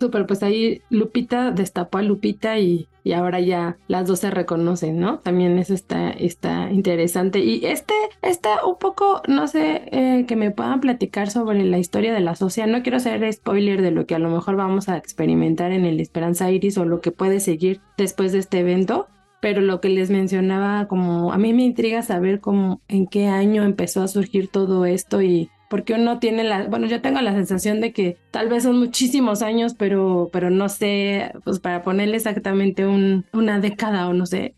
Súper, 0.05 0.27
pues 0.27 0.43
ahí 0.43 0.83
Lupita 0.91 1.51
destapó 1.51 1.97
a 1.97 2.03
Lupita 2.03 2.59
y, 2.59 2.89
y, 3.05 3.13
ahora 3.15 3.41
ya 3.41 3.79
las 3.89 4.07
dos 4.07 4.19
se 4.19 4.31
reconocen, 4.31 5.01
¿no? 5.01 5.21
También 5.21 5.59
eso 5.59 5.73
está, 5.73 6.11
está 6.11 6.71
interesante. 6.71 7.39
Y 7.39 7.65
este 7.65 7.95
está 8.21 8.67
un 8.67 8.77
poco, 8.77 9.23
no 9.29 9.47
sé, 9.49 9.89
eh, 9.93 10.27
que 10.29 10.37
me 10.37 10.51
puedan 10.51 10.81
platicar 10.81 11.31
sobre 11.31 11.65
la 11.65 11.79
historia 11.79 12.13
de 12.13 12.21
la 12.21 12.35
sociedad. 12.35 12.69
No 12.69 12.83
quiero 12.83 12.99
hacer 12.99 13.33
spoiler 13.33 13.81
de 13.81 13.93
lo 13.93 14.05
que 14.05 14.15
a 14.15 14.19
lo 14.19 14.29
mejor 14.29 14.57
vamos 14.57 14.91
a 14.91 14.99
experimentar 14.99 15.73
en 15.73 15.87
el 15.87 15.99
Esperanza 16.01 16.51
Iris 16.51 16.77
o 16.77 16.85
lo 16.85 17.01
que 17.01 17.11
puede 17.11 17.41
seguir 17.41 17.81
después 17.97 18.33
de 18.33 18.41
este 18.41 18.59
evento. 18.59 19.09
Pero 19.41 19.63
lo 19.63 19.81
que 19.81 19.89
les 19.89 20.11
mencionaba, 20.11 20.87
como 20.87 21.33
a 21.33 21.39
mí 21.39 21.55
me 21.55 21.65
intriga 21.65 22.03
saber 22.03 22.41
cómo, 22.41 22.83
en 22.89 23.07
qué 23.07 23.29
año 23.29 23.63
empezó 23.63 24.03
a 24.03 24.09
surgir 24.09 24.49
todo 24.49 24.85
esto 24.85 25.23
y 25.23 25.49
porque 25.75 25.95
uno 25.95 26.21
tiene 26.21 26.45
la, 26.45 26.69
bueno, 26.69 26.87
yo 26.87 27.03
tengo 27.03 27.21
la 27.21 27.33
sensación 27.33 27.81
de 27.81 27.93
que 27.93 28.17
tal 28.31 28.49
vez 28.49 28.63
son 28.63 28.79
muchísimos 28.79 29.43
años, 29.43 29.75
pero, 29.77 30.31
pero 30.33 30.49
no 30.49 30.69
sé, 30.69 31.33
pues 31.43 31.59
para 31.59 31.83
ponerle 31.83 32.17
exactamente 32.17 32.87
un, 32.87 33.27
una 33.33 33.59
década 33.59 34.07
o 34.07 34.13
no 34.13 34.25
sé. 34.25 34.55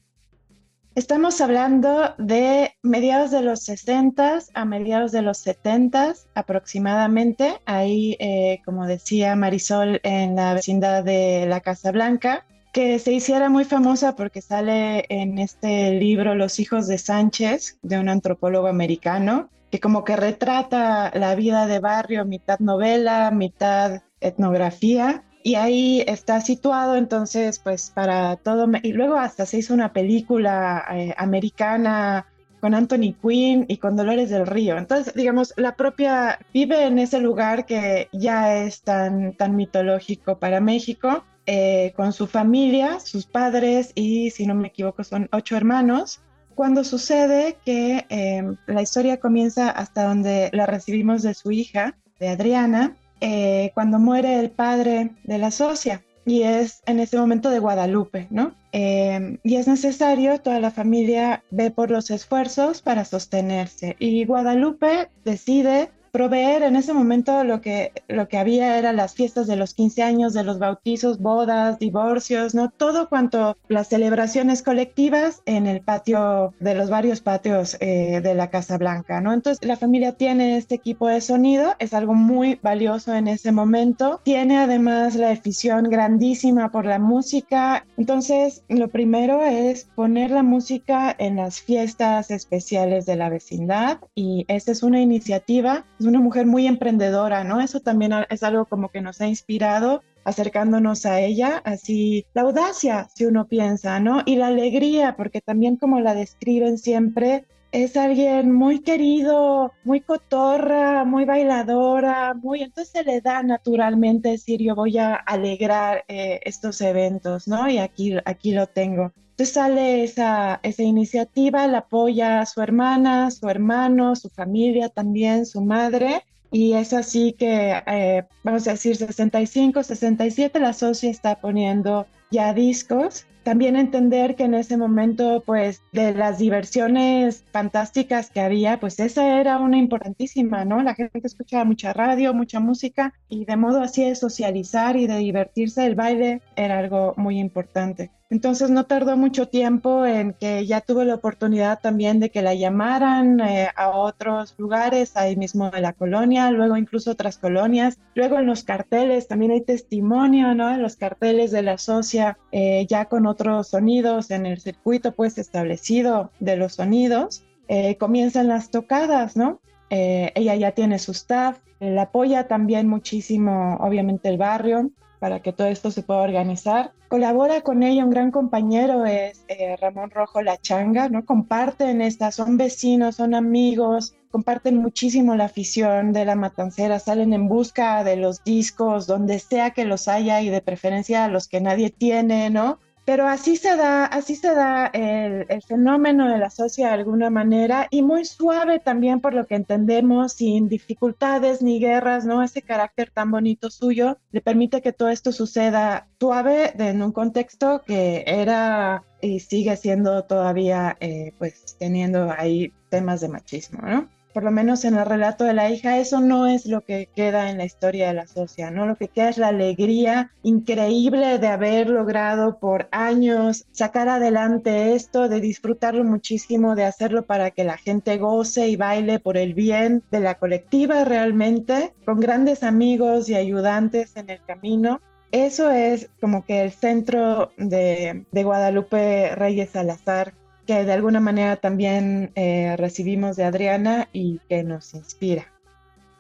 Estamos 0.95 1.41
hablando 1.41 2.15
de 2.19 2.75
mediados 2.83 3.31
de 3.31 3.41
los 3.41 3.61
60 3.61 4.41
a 4.53 4.65
mediados 4.67 5.11
de 5.11 5.23
los 5.23 5.39
70 5.39 6.13
aproximadamente. 6.35 7.63
Ahí, 7.65 8.19
eh, 8.21 8.61
como 8.67 8.87
decía 8.87 9.35
Marisol, 9.37 10.01
en 10.03 10.37
la 10.37 10.53
vecindad 10.53 11.03
de 11.03 11.47
la 11.49 11.61
Casa 11.61 11.93
Blanca, 11.93 12.45
que 12.75 12.99
se 12.99 13.15
hiciera 13.15 13.49
muy 13.49 13.65
famosa 13.65 14.17
porque 14.17 14.43
sale 14.43 15.07
en 15.09 15.39
este 15.39 15.93
libro 15.93 16.35
Los 16.35 16.61
hijos 16.61 16.87
de 16.87 16.99
Sánchez, 16.99 17.79
de 17.81 17.99
un 17.99 18.11
antropólogo 18.11 18.67
americano, 18.67 19.49
que 19.71 19.81
como 19.81 20.05
que 20.05 20.17
retrata 20.17 21.11
la 21.15 21.35
vida 21.35 21.67
de 21.67 21.79
barrio, 21.79 22.25
mitad 22.25 22.59
novela, 22.61 23.31
mitad 23.31 24.03
etnografía. 24.21 25.25
Y 25.43 25.55
ahí 25.55 26.03
está 26.07 26.41
situado, 26.41 26.97
entonces, 26.97 27.61
pues 27.61 27.91
para 27.95 28.37
todo. 28.37 28.69
Y 28.83 28.93
luego 28.93 29.17
hasta 29.17 29.47
se 29.47 29.59
hizo 29.59 29.75
una 29.75 29.93
película 29.93 30.85
eh, 30.93 31.15
americana 31.17 32.27
con 32.61 32.75
Anthony 32.75 33.15
Quinn 33.23 33.65
y 33.69 33.77
con 33.77 33.97
Dolores 33.97 34.31
del 34.31 34.47
Río. 34.47 34.77
Entonces, 34.77 35.15
digamos, 35.15 35.55
la 35.57 35.77
propia 35.77 36.41
vive 36.53 36.85
en 36.85 36.99
ese 36.99 37.21
lugar 37.21 37.65
que 37.65 38.09
ya 38.13 38.57
es 38.57 38.83
tan, 38.83 39.35
tan 39.35 39.55
mitológico 39.55 40.39
para 40.39 40.61
México, 40.61 41.25
eh, 41.47 41.93
con 41.95 42.13
su 42.13 42.27
familia, 42.27 42.99
sus 42.99 43.27
padres 43.27 43.93
y, 43.95 44.31
si 44.31 44.47
no 44.47 44.55
me 44.57 44.69
equivoco, 44.69 45.05
son 45.05 45.29
ocho 45.31 45.57
hermanos 45.57 46.21
cuando 46.57 46.83
sucede 46.83 47.59
que 47.65 48.07
em, 48.09 48.57
la 48.67 48.83
historia 48.83 49.21
comienza 49.21 49.71
hasta 49.71 50.05
donde 50.05 50.51
la 50.53 50.67
recibimos 50.67 51.23
de 51.23 51.35
su 51.35 51.53
hija, 51.53 51.95
de 52.19 52.29
Adriana, 52.29 52.97
eh, 53.21 53.71
cuando 53.75 53.99
muere 53.99 54.41
el 54.41 54.51
padre 54.51 55.11
de 55.25 55.39
la 55.39 55.51
socia 55.51 56.03
y 56.25 56.43
es 56.43 56.83
en 56.87 56.99
ese 56.99 57.19
momento 57.19 57.51
de 57.51 57.61
Guadalupe, 57.61 58.27
¿no? 58.31 58.55
Em, 58.73 59.39
y 59.45 59.57
es 59.57 59.69
necesario, 59.69 60.41
toda 60.41 60.59
la 60.59 60.71
familia 60.71 61.43
ve 61.51 61.71
por 61.71 61.91
los 61.91 62.11
esfuerzos 62.11 62.83
para 62.83 63.05
sostenerse 63.05 63.95
y 63.99 64.25
Guadalupe 64.25 65.09
decide 65.25 65.91
proveer 66.17 66.63
en 66.63 66.77
ese 66.77 66.95
momento 66.95 67.45
lo 67.45 67.61
que, 67.61 67.93
lo 68.09 68.27
que 68.27 68.39
había 68.39 68.79
eran 68.79 68.97
las 68.97 69.13
fiestas 69.13 69.47
de 69.47 69.57
los 69.57 69.75
15 69.75 70.03
años, 70.03 70.33
de 70.33 70.45
los 70.45 70.59
bautizos, 70.59 71.19
bodas, 71.21 71.79
divorcios, 71.79 72.55
¿no? 72.55 72.71
Todo 72.71 73.11
cuanto 73.11 73.59
las 73.69 73.89
celebraciones 73.89 74.63
colectivas 74.63 75.43
en 75.45 75.67
el 75.67 75.83
patio, 75.83 76.55
de 76.59 76.75
los 76.75 76.89
varios 76.89 77.21
patios 77.21 77.77
eh, 77.81 78.23
de 78.23 78.35
la 78.35 78.49
Casa 78.49 78.79
Blanca, 78.79 79.21
¿no? 79.21 79.35
Entonces 79.35 79.63
la 79.63 79.77
familia 79.77 80.13
tiene 80.13 80.57
este 80.57 80.77
equipo 80.77 81.07
de 81.07 81.21
sonido, 81.21 81.75
es 81.81 81.93
algo 81.93 82.15
muy 82.15 82.59
valioso 82.63 83.15
en 83.15 83.29
ese 83.29 83.53
momento, 83.53 84.23
tiene 84.25 84.57
además 84.57 85.17
la 85.17 85.33
afición 85.33 85.91
grandísima 85.91 86.73
por 86.73 86.87
la 86.87 86.99
música, 86.99 87.85
entonces 87.99 88.65
lo 88.71 88.89
primero 88.89 89.45
es 89.45 89.85
poner 89.95 90.31
la 90.31 90.43
música 90.43 91.15
en 91.19 91.37
las 91.37 91.61
fiestas 91.61 92.31
especiales 92.31 93.05
de 93.05 93.17
la 93.17 93.29
vecindad 93.29 93.99
y 94.15 94.47
esa 94.49 94.73
es 94.73 94.83
una 94.83 95.03
iniciativa, 95.03 95.85
una 96.07 96.21
mujer 96.21 96.47
muy 96.47 96.67
emprendedora, 96.67 97.45
¿no? 97.45 97.61
Eso 97.61 97.81
también 97.81 98.13
es 98.31 98.43
algo 98.43 98.65
como 98.65 98.91
que 98.91 99.01
nos 99.01 99.21
ha 99.21 99.27
inspirado 99.27 100.03
acercándonos 100.25 101.07
a 101.07 101.21
ella, 101.21 101.63
así 101.65 102.27
la 102.35 102.43
audacia, 102.43 103.09
si 103.15 103.27
uno 103.27 103.47
piensa, 103.47 104.01
¿no? 104.01 104.23
Y 104.27 104.37
la 104.37 104.49
alegría, 104.49 105.17
porque 105.17 105.41
también 105.41 105.77
como 105.77 106.01
la 106.01 106.15
describen 106.15 106.79
siempre, 106.79 107.45
es 107.71 107.97
alguien 107.97 108.53
muy 108.53 108.81
querido, 108.81 109.73
muy 109.85 110.01
cotorra, 110.01 111.05
muy 111.05 111.25
bailadora, 111.25 112.35
muy, 112.35 112.63
entonces 112.63 112.93
se 112.93 113.05
le 113.05 113.21
da 113.21 113.43
naturalmente 113.43 114.31
decir 114.31 114.61
yo 114.63 114.75
voy 114.75 114.99
a 114.99 115.15
alegrar 115.15 116.05
eh, 116.09 116.41
estos 116.45 116.81
eventos, 116.81 117.47
¿no? 117.47 117.69
Y 117.69 117.79
aquí, 117.79 118.17
aquí 118.25 118.53
lo 118.53 118.67
tengo. 118.67 119.13
Entonces 119.37 119.53
sale 119.53 120.03
esa, 120.03 120.61
esa 120.63 120.83
iniciativa, 120.83 121.67
la 121.67 121.79
apoya 121.79 122.47
su 122.47 122.63
hermana, 122.63 123.31
su 123.31 123.51
hermano, 123.51 124.17
su 124.17 124.31
familia 124.31 124.89
también, 124.89 125.45
su 125.45 125.61
madre. 125.61 126.25
Y 126.51 126.73
es 126.73 126.95
así 126.95 127.35
que, 127.35 127.83
eh, 127.87 128.25
vamos 128.43 128.67
a 128.67 128.71
decir, 128.71 128.97
65, 128.97 129.83
67, 129.83 130.59
la 130.59 130.73
socia 130.73 131.11
está 131.11 131.39
poniendo 131.39 132.07
ya 132.31 132.55
discos. 132.55 133.27
También 133.43 133.77
entender 133.77 134.37
que 134.37 134.45
en 134.45 134.55
ese 134.55 134.79
momento, 134.79 135.43
pues, 135.45 135.83
de 135.93 136.15
las 136.15 136.39
diversiones 136.39 137.45
fantásticas 137.53 138.31
que 138.31 138.41
había, 138.41 138.81
pues 138.81 138.99
esa 139.01 139.39
era 139.39 139.59
una 139.59 139.77
importantísima, 139.77 140.65
¿no? 140.65 140.83
La 140.83 140.95
gente 140.95 141.21
escuchaba 141.23 141.65
mucha 141.65 141.93
radio, 141.93 142.33
mucha 142.33 142.59
música, 142.59 143.13
y 143.29 143.45
de 143.45 143.57
modo 143.59 143.83
así 143.83 144.03
de 144.03 144.15
socializar 144.15 144.97
y 144.97 145.07
de 145.07 145.19
divertirse, 145.19 145.85
el 145.85 145.95
baile 145.95 146.41
era 146.57 146.79
algo 146.79 147.13
muy 147.19 147.39
importante. 147.39 148.11
Entonces 148.29 148.71
no 148.71 148.87
tardó 148.87 149.17
mucho 149.17 149.47
tiempo 149.47 150.05
en 150.05 150.33
que 150.33 150.67
ya 150.67 150.81
tuvo 150.81 151.05
la 151.05 151.15
oportunidad 151.15 151.81
también 151.81 152.19
de 152.19 152.31
que 152.31 152.43
la 152.43 152.55
llamaran 152.55 153.39
eh, 153.39 153.69
a 153.77 153.91
otros 153.91 154.57
lugares, 154.59 155.17
ahí 155.17 155.37
mismo 155.37 155.71
de 155.71 155.81
la 155.81 155.93
colonia, 155.93 156.51
luego 156.51 156.77
incluso 156.77 157.13
otras 157.13 157.39
colonias. 157.39 158.01
Luego 158.17 158.39
en 158.39 158.47
los 158.47 158.65
carteles 158.65 159.29
también 159.29 159.53
hay 159.53 159.61
testimonio, 159.61 160.55
¿no? 160.55 160.73
En 160.75 160.83
los 160.83 160.97
carteles 160.97 161.53
de 161.53 161.63
la 161.63 161.79
socia, 161.79 162.37
eh, 162.51 162.85
ya 162.89 163.05
con 163.05 163.27
otros 163.27 163.69
sonidos 163.69 164.33
en 164.33 164.45
el 164.45 164.61
circuito 164.61 165.13
pues 165.13 165.39
establecido 165.39 166.33
de 166.41 166.57
los 166.57 166.75
sonidos, 166.75 167.45
eh, 167.69 167.97
comienzan 167.97 168.49
las 168.49 168.71
tocadas, 168.71 169.37
¿no? 169.37 169.61
ella 169.89 170.57
ya 170.57 170.73
tiene 170.73 170.99
su 170.99 171.13
staff, 171.13 171.61
la 171.79 172.03
apoya 172.03 172.49
también 172.49 172.89
muchísimo, 172.89 173.77
obviamente, 173.77 174.29
el 174.29 174.37
barrio 174.37 174.91
para 175.27 175.41
que 175.41 175.53
todo 175.53 175.67
esto 175.67 175.91
se 175.91 176.05
pueda 176.05 176.21
organizar. 176.21 176.93
Colabora 177.09 177.61
con 177.63 177.83
ella 177.83 178.05
un 178.05 178.11
gran 178.11 178.31
compañero, 178.31 179.05
es 179.07 179.45
eh, 179.49 179.77
Ramón 179.81 180.11
Rojo 180.11 180.41
La 180.41 180.57
Changa, 180.57 181.09
¿no? 181.09 181.25
Comparten 181.25 182.01
estas, 182.01 182.37
son 182.37 182.57
vecinos, 182.57 183.17
son 183.17 183.35
amigos, 183.35 184.15
comparten 184.31 184.77
muchísimo 184.77 185.35
la 185.35 185.47
afición 185.47 186.13
de 186.13 186.27
la 186.27 186.37
matancera, 186.37 187.01
salen 187.01 187.33
en 187.33 187.49
busca 187.49 188.05
de 188.05 188.15
los 188.15 188.45
discos, 188.45 189.09
donde 189.09 189.41
sea 189.41 189.73
que 189.73 189.85
los 189.85 190.07
haya 190.07 190.41
y 190.43 190.49
de 190.49 190.61
preferencia 190.61 191.27
los 191.27 191.49
que 191.49 191.61
nadie 191.61 191.91
tiene, 191.91 192.49
¿no? 192.49 192.79
Pero 193.07 193.29
así 193.29 193.55
se 193.57 193.77
da, 193.77 194.05
así 194.05 194.35
se 194.35 194.53
da 194.53 194.89
el, 194.89 195.47
fenómeno 195.63 196.29
de 196.29 196.39
la 196.39 196.51
socia 196.51 196.89
de 196.89 196.95
alguna 196.95 197.31
manera 197.31 197.87
y 197.89 198.03
muy 198.03 198.25
suave 198.25 198.81
también 198.81 199.21
por 199.21 199.33
lo 199.33 199.47
que 199.47 199.55
entendemos, 199.55 200.33
sin 200.33 200.69
dificultades 200.69 201.63
ni 201.63 201.79
guerras, 201.79 202.27
¿no? 202.27 202.43
Ese 202.43 202.63
carácter 202.63 203.13
tan 203.13 203.31
bonito 203.31 203.71
suyo 203.71 204.19
le 204.33 204.41
permite 204.41 204.83
que 204.83 204.93
todo 204.93 205.09
esto 205.09 205.31
suceda 205.31 206.09
suave 206.19 206.73
en 206.77 207.01
un 207.01 207.13
contexto 207.13 207.83
que 207.87 208.25
era 208.27 209.05
y 209.21 209.39
sigue 209.39 209.77
siendo 209.77 210.25
todavía, 210.25 210.97
eh, 210.99 211.33
pues 211.39 211.77
teniendo 211.79 212.35
ahí 212.37 212.73
temas 212.91 213.21
de 213.21 213.29
machismo, 213.29 213.83
¿no? 213.83 214.16
Por 214.37 214.45
lo 214.45 214.51
menos 214.51 214.85
en 214.85 214.97
el 214.97 215.07
relato 215.07 215.45
de 215.45 215.55
la 215.55 215.71
hija, 215.71 215.97
eso 215.97 216.21
no 216.21 216.47
es 216.47 216.67
lo 216.67 216.83
que 216.83 217.09
queda 217.17 217.49
en 217.49 217.57
la 217.57 217.65
historia 217.65 218.09
de 218.09 218.13
la 218.13 218.27
socia, 218.27 218.71
¿no? 218.71 218.85
Lo 218.85 218.95
que 218.95 219.09
queda 219.09 219.31
es 219.31 219.39
la 219.39 219.49
alegría 219.49 220.31
increíble 220.43 221.39
de 221.39 221.47
haber 221.47 221.89
logrado 221.89 222.59
por 222.59 222.87
años 222.93 223.65
sacar 223.73 224.11
adelante 224.11 224.93
esto, 224.95 225.31
de 225.31 225.41
disfrutarlo 225.41 226.05
muchísimo, 226.05 226.75
de 226.75 226.85
hacerlo 226.85 227.25
para 227.25 227.51
que 227.51 227.65
la 227.65 227.79
gente 227.79 228.19
goce 228.19 228.69
y 228.69 228.77
baile 228.77 229.21
por 229.21 229.39
el 229.39 229.55
bien 229.55 230.03
de 230.11 230.21
la 230.21 230.35
colectiva 230.35 231.07
realmente, 231.07 231.95
con 232.05 232.21
grandes 232.21 232.63
amigos 232.63 233.31
y 233.31 233.37
ayudantes 233.37 234.17
en 234.17 234.29
el 234.29 234.45
camino. 234.45 235.01
Eso 235.33 235.71
es 235.71 236.11
como 236.21 236.45
que 236.45 236.61
el 236.61 236.73
centro 236.73 237.53
de, 237.57 238.27
de 238.31 238.45
Guadalupe 238.45 239.35
Reyes 239.35 239.71
Salazar 239.71 240.35
que 240.67 240.85
de 240.85 240.93
alguna 240.93 241.21
manera 241.21 241.57
también 241.57 242.33
eh, 242.35 242.75
recibimos 242.77 243.37
de 243.37 243.45
Adriana 243.45 244.09
y 244.13 244.41
que 244.49 244.63
nos 244.65 244.95
inspira. 244.95 245.47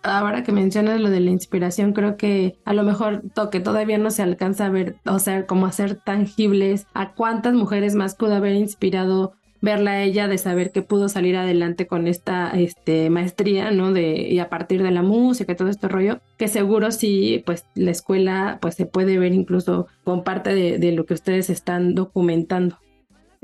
Ahora 0.02 0.44
que 0.44 0.52
mencionas 0.52 1.00
lo 1.00 1.10
de 1.10 1.18
la 1.18 1.30
inspiración, 1.30 1.92
creo 1.92 2.16
que 2.16 2.58
a 2.64 2.72
lo 2.72 2.84
mejor 2.84 3.22
que 3.50 3.58
todavía 3.58 3.98
no 3.98 4.12
se 4.12 4.22
alcanza 4.22 4.66
a 4.66 4.70
ver, 4.70 4.96
o 5.04 5.18
sea, 5.18 5.46
como 5.46 5.66
hacer 5.66 5.96
tangibles 5.96 6.86
a 6.94 7.12
cuántas 7.14 7.54
mujeres 7.54 7.96
más 7.96 8.14
pudo 8.14 8.36
haber 8.36 8.54
inspirado 8.54 9.32
verla 9.62 9.92
a 9.92 10.02
ella 10.02 10.28
de 10.28 10.38
saber 10.38 10.70
que 10.70 10.82
pudo 10.82 11.08
salir 11.08 11.36
adelante 11.36 11.88
con 11.88 12.06
esta 12.06 12.50
este, 12.50 13.10
maestría, 13.10 13.72
¿no? 13.72 13.92
De, 13.92 14.28
y 14.28 14.38
a 14.38 14.48
partir 14.48 14.82
de 14.82 14.92
la 14.92 15.02
música 15.02 15.52
y 15.52 15.56
todo 15.56 15.70
este 15.70 15.88
rollo, 15.88 16.20
que 16.36 16.46
seguro 16.46 16.92
sí, 16.92 17.42
pues 17.44 17.64
la 17.74 17.90
escuela 17.90 18.58
pues 18.60 18.76
se 18.76 18.86
puede 18.86 19.18
ver 19.18 19.32
incluso 19.32 19.88
con 20.04 20.22
parte 20.22 20.54
de 20.78 20.92
lo 20.92 21.04
que 21.04 21.14
ustedes 21.14 21.50
están 21.50 21.96
documentando 21.96 22.78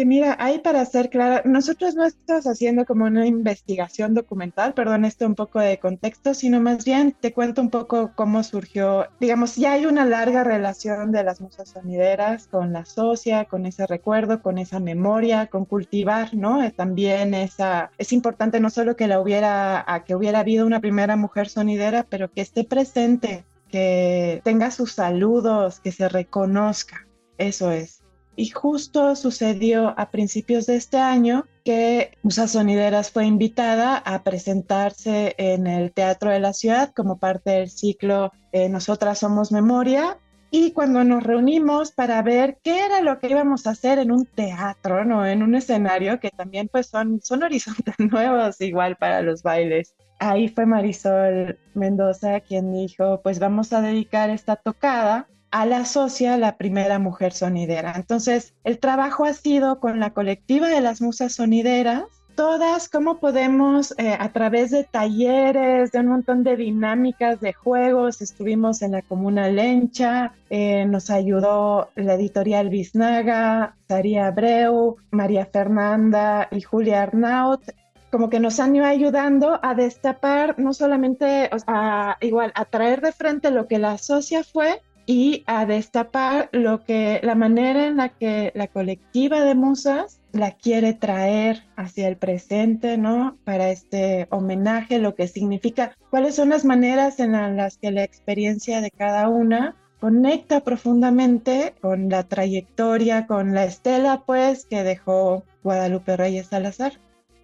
mira, 0.04 0.36
ahí 0.38 0.58
para 0.58 0.84
ser 0.84 1.10
clara, 1.10 1.42
nosotros 1.44 1.94
no 1.94 2.04
estamos 2.04 2.46
haciendo 2.46 2.84
como 2.84 3.04
una 3.04 3.26
investigación 3.26 4.14
documental, 4.14 4.74
perdón, 4.74 5.04
esto 5.04 5.26
un 5.26 5.34
poco 5.34 5.60
de 5.60 5.78
contexto, 5.78 6.34
sino 6.34 6.60
más 6.60 6.84
bien 6.84 7.16
te 7.18 7.32
cuento 7.32 7.60
un 7.60 7.70
poco 7.70 8.12
cómo 8.14 8.42
surgió, 8.42 9.06
digamos, 9.20 9.56
ya 9.56 9.72
hay 9.72 9.86
una 9.86 10.04
larga 10.04 10.44
relación 10.44 11.12
de 11.12 11.24
las 11.24 11.40
musas 11.40 11.70
sonideras 11.70 12.46
con 12.46 12.72
la 12.72 12.84
socia, 12.84 13.44
con 13.46 13.66
ese 13.66 13.86
recuerdo, 13.86 14.42
con 14.42 14.58
esa 14.58 14.80
memoria, 14.80 15.46
con 15.46 15.64
cultivar, 15.64 16.34
¿no? 16.34 16.62
Eh, 16.62 16.70
también 16.70 17.34
esa, 17.34 17.90
es 17.98 18.12
importante 18.12 18.60
no 18.60 18.70
solo 18.70 18.96
que 18.96 19.08
la 19.08 19.20
hubiera, 19.20 19.84
que 20.06 20.14
hubiera 20.14 20.40
habido 20.40 20.66
una 20.66 20.80
primera 20.80 21.16
mujer 21.16 21.48
sonidera, 21.48 22.06
pero 22.08 22.30
que 22.30 22.40
esté 22.40 22.64
presente, 22.64 23.44
que 23.70 24.40
tenga 24.44 24.70
sus 24.70 24.92
saludos, 24.92 25.80
que 25.80 25.92
se 25.92 26.08
reconozca, 26.08 27.06
eso 27.38 27.70
es. 27.70 28.01
Y 28.34 28.48
justo 28.48 29.14
sucedió 29.14 29.94
a 29.98 30.10
principios 30.10 30.66
de 30.66 30.76
este 30.76 30.98
año 30.98 31.44
que 31.64 32.16
Musa 32.22 32.48
Sonideras 32.48 33.10
fue 33.10 33.26
invitada 33.26 33.98
a 33.98 34.22
presentarse 34.22 35.34
en 35.36 35.66
el 35.66 35.92
Teatro 35.92 36.30
de 36.30 36.40
la 36.40 36.52
Ciudad 36.52 36.92
como 36.94 37.18
parte 37.18 37.50
del 37.50 37.70
ciclo 37.70 38.32
eh, 38.52 38.68
Nosotras 38.68 39.18
Somos 39.18 39.52
Memoria. 39.52 40.18
Y 40.50 40.72
cuando 40.72 41.02
nos 41.02 41.22
reunimos 41.22 41.92
para 41.92 42.20
ver 42.22 42.58
qué 42.62 42.84
era 42.84 43.00
lo 43.00 43.18
que 43.18 43.28
íbamos 43.28 43.66
a 43.66 43.70
hacer 43.70 43.98
en 43.98 44.12
un 44.12 44.26
teatro, 44.26 45.04
¿no? 45.04 45.26
En 45.26 45.42
un 45.42 45.54
escenario 45.54 46.20
que 46.20 46.30
también 46.30 46.68
pues 46.68 46.88
son, 46.88 47.20
son 47.22 47.42
horizontes 47.42 47.94
nuevos 47.98 48.60
igual 48.60 48.96
para 48.96 49.22
los 49.22 49.42
bailes. 49.42 49.94
Ahí 50.18 50.48
fue 50.48 50.66
Marisol 50.66 51.58
Mendoza 51.74 52.40
quien 52.40 52.72
dijo, 52.72 53.20
pues 53.22 53.38
vamos 53.38 53.72
a 53.72 53.80
dedicar 53.80 54.30
esta 54.30 54.56
tocada 54.56 55.26
a 55.52 55.66
la 55.66 55.84
socia 55.84 56.36
la 56.38 56.56
primera 56.56 56.98
mujer 56.98 57.32
sonidera. 57.32 57.92
Entonces, 57.94 58.54
el 58.64 58.78
trabajo 58.78 59.24
ha 59.24 59.34
sido 59.34 59.78
con 59.78 60.00
la 60.00 60.10
colectiva 60.10 60.68
de 60.68 60.80
las 60.80 61.00
musas 61.00 61.34
sonideras, 61.34 62.04
todas, 62.34 62.88
cómo 62.88 63.18
podemos 63.18 63.94
eh, 63.98 64.16
a 64.18 64.32
través 64.32 64.70
de 64.70 64.84
talleres, 64.84 65.92
de 65.92 66.00
un 66.00 66.06
montón 66.06 66.42
de 66.42 66.56
dinámicas 66.56 67.40
de 67.40 67.52
juegos, 67.52 68.22
estuvimos 68.22 68.80
en 68.80 68.92
la 68.92 69.02
comuna 69.02 69.48
Lencha, 69.48 70.32
eh, 70.48 70.86
nos 70.86 71.10
ayudó 71.10 71.90
la 71.96 72.14
editorial 72.14 72.70
Biznaga, 72.70 73.76
Saria 73.86 74.28
Abreu, 74.28 74.96
María 75.10 75.44
Fernanda 75.44 76.48
y 76.50 76.62
Julia 76.62 77.02
Arnaut, 77.02 77.62
como 78.10 78.30
que 78.30 78.40
nos 78.40 78.58
han 78.58 78.74
ido 78.74 78.86
ayudando 78.86 79.60
a 79.62 79.74
destapar, 79.74 80.58
no 80.58 80.72
solamente, 80.72 81.50
a, 81.66 82.16
igual, 82.22 82.52
a 82.54 82.64
traer 82.64 83.02
de 83.02 83.12
frente 83.12 83.50
lo 83.50 83.66
que 83.66 83.78
la 83.78 83.98
socia 83.98 84.44
fue, 84.44 84.80
y 85.06 85.44
a 85.46 85.66
destapar 85.66 86.48
lo 86.52 86.84
que 86.84 87.20
la 87.22 87.34
manera 87.34 87.86
en 87.86 87.96
la 87.96 88.08
que 88.10 88.52
la 88.54 88.68
colectiva 88.68 89.40
de 89.40 89.54
musas 89.54 90.20
la 90.32 90.52
quiere 90.52 90.94
traer 90.94 91.62
hacia 91.76 92.08
el 92.08 92.16
presente, 92.16 92.96
¿no? 92.96 93.36
Para 93.44 93.70
este 93.70 94.26
homenaje, 94.30 94.98
lo 94.98 95.14
que 95.14 95.28
significa, 95.28 95.96
cuáles 96.10 96.34
son 96.34 96.48
las 96.48 96.64
maneras 96.64 97.20
en 97.20 97.32
las 97.32 97.78
que 97.78 97.90
la 97.90 98.04
experiencia 98.04 98.80
de 98.80 98.90
cada 98.90 99.28
una 99.28 99.76
conecta 100.00 100.60
profundamente 100.60 101.74
con 101.80 102.08
la 102.08 102.24
trayectoria, 102.24 103.26
con 103.26 103.54
la 103.54 103.64
estela, 103.64 104.24
pues, 104.26 104.66
que 104.66 104.82
dejó 104.82 105.44
Guadalupe 105.62 106.16
Reyes 106.16 106.48
Salazar. 106.48 106.94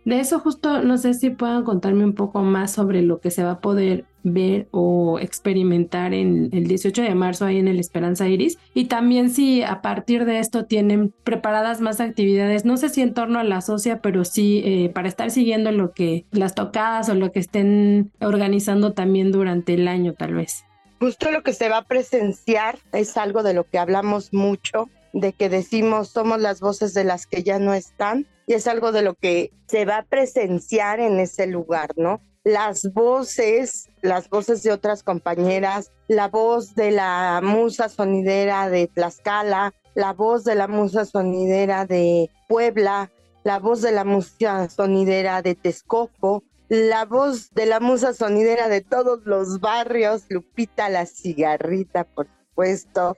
De 0.09 0.21
eso 0.21 0.41
justo 0.41 0.83
no 0.83 0.97
sé 0.97 1.13
si 1.13 1.29
puedan 1.29 1.65
contarme 1.65 2.03
un 2.03 2.15
poco 2.15 2.41
más 2.41 2.73
sobre 2.73 3.03
lo 3.03 3.21
que 3.21 3.31
se 3.31 3.45
va 3.45 3.51
a 3.51 3.61
poder 3.61 4.07
ver 4.23 4.67
o 4.71 5.19
experimentar 5.19 6.15
en 6.15 6.49
el 6.53 6.67
18 6.67 7.03
de 7.03 7.15
marzo 7.15 7.45
ahí 7.45 7.59
en 7.59 7.69
el 7.69 7.79
Esperanza 7.79 8.27
Iris 8.27 8.57
y 8.73 8.87
también 8.87 9.29
si 9.29 9.63
a 9.63 9.83
partir 9.83 10.25
de 10.25 10.39
esto 10.39 10.65
tienen 10.65 11.13
preparadas 11.25 11.83
más 11.83 12.01
actividades, 12.01 12.65
no 12.65 12.79
sé 12.79 12.89
si 12.89 13.03
en 13.03 13.13
torno 13.13 13.39
a 13.39 13.45
la 13.45 13.61
socia, 13.61 14.01
pero 14.01 14.25
sí 14.25 14.63
eh, 14.65 14.91
para 14.95 15.09
estar 15.09 15.31
siguiendo 15.31 15.73
lo 15.73 15.93
que 15.93 16.25
las 16.31 16.55
tocadas 16.55 17.11
o 17.11 17.15
lo 17.15 17.31
que 17.31 17.41
estén 17.41 18.11
organizando 18.19 18.95
también 18.95 19.31
durante 19.31 19.75
el 19.75 19.87
año 19.89 20.15
tal 20.15 20.33
vez. 20.33 20.65
Justo 21.01 21.31
lo 21.31 21.43
que 21.43 21.53
se 21.53 21.69
va 21.69 21.77
a 21.77 21.85
presenciar 21.85 22.79
es 22.93 23.19
algo 23.19 23.43
de 23.43 23.53
lo 23.53 23.65
que 23.65 23.79
hablamos 23.79 24.33
mucho 24.33 24.89
de 25.13 25.33
que 25.33 25.49
decimos 25.49 26.09
somos 26.09 26.41
las 26.41 26.61
voces 26.61 26.95
de 26.95 27.05
las 27.05 27.27
que 27.27 27.43
ya 27.43 27.59
no 27.59 27.75
están 27.75 28.27
y 28.47 28.55
es 28.55 28.67
algo 28.67 28.93
de 28.93 29.03
lo 29.03 29.15
que 29.15 29.53
se 29.67 29.85
va 29.85 29.99
a 29.99 30.05
presenciar 30.05 31.01
en 31.01 31.19
ese 31.21 31.47
lugar, 31.47 31.91
¿no? 31.97 32.21
Las 32.45 32.93
voces, 32.95 33.91
las 34.01 34.31
voces 34.31 34.63
de 34.63 34.73
otras 34.73 35.03
compañeras, 35.03 35.93
la 36.09 36.29
voz 36.29 36.75
de 36.75 36.91
la 36.91 37.41
musa 37.43 37.89
sonidera 37.91 38.71
de 38.71 38.87
Tlaxcala, 38.87 39.75
la 39.95 40.13
voz 40.15 40.45
de 40.45 40.55
la 40.55 40.67
musa 40.67 41.05
sonidera 41.05 41.85
de 41.85 42.31
Puebla, 42.49 43.11
la 43.45 43.59
voz 43.59 43.83
de 43.83 43.93
la 43.93 44.05
musa 44.05 44.71
sonidera 44.71 45.43
de 45.43 45.55
Texcoco, 45.55 46.43
la 46.69 47.05
voz 47.05 47.51
de 47.51 47.67
la 47.67 47.81
musa 47.81 48.15
sonidera 48.15 48.69
de 48.69 48.81
todos 48.81 49.21
los 49.25 49.61
barrios, 49.61 50.25
Lupita 50.29 50.89
la 50.89 51.07
cigarrita, 51.07 52.05
por 52.05 52.29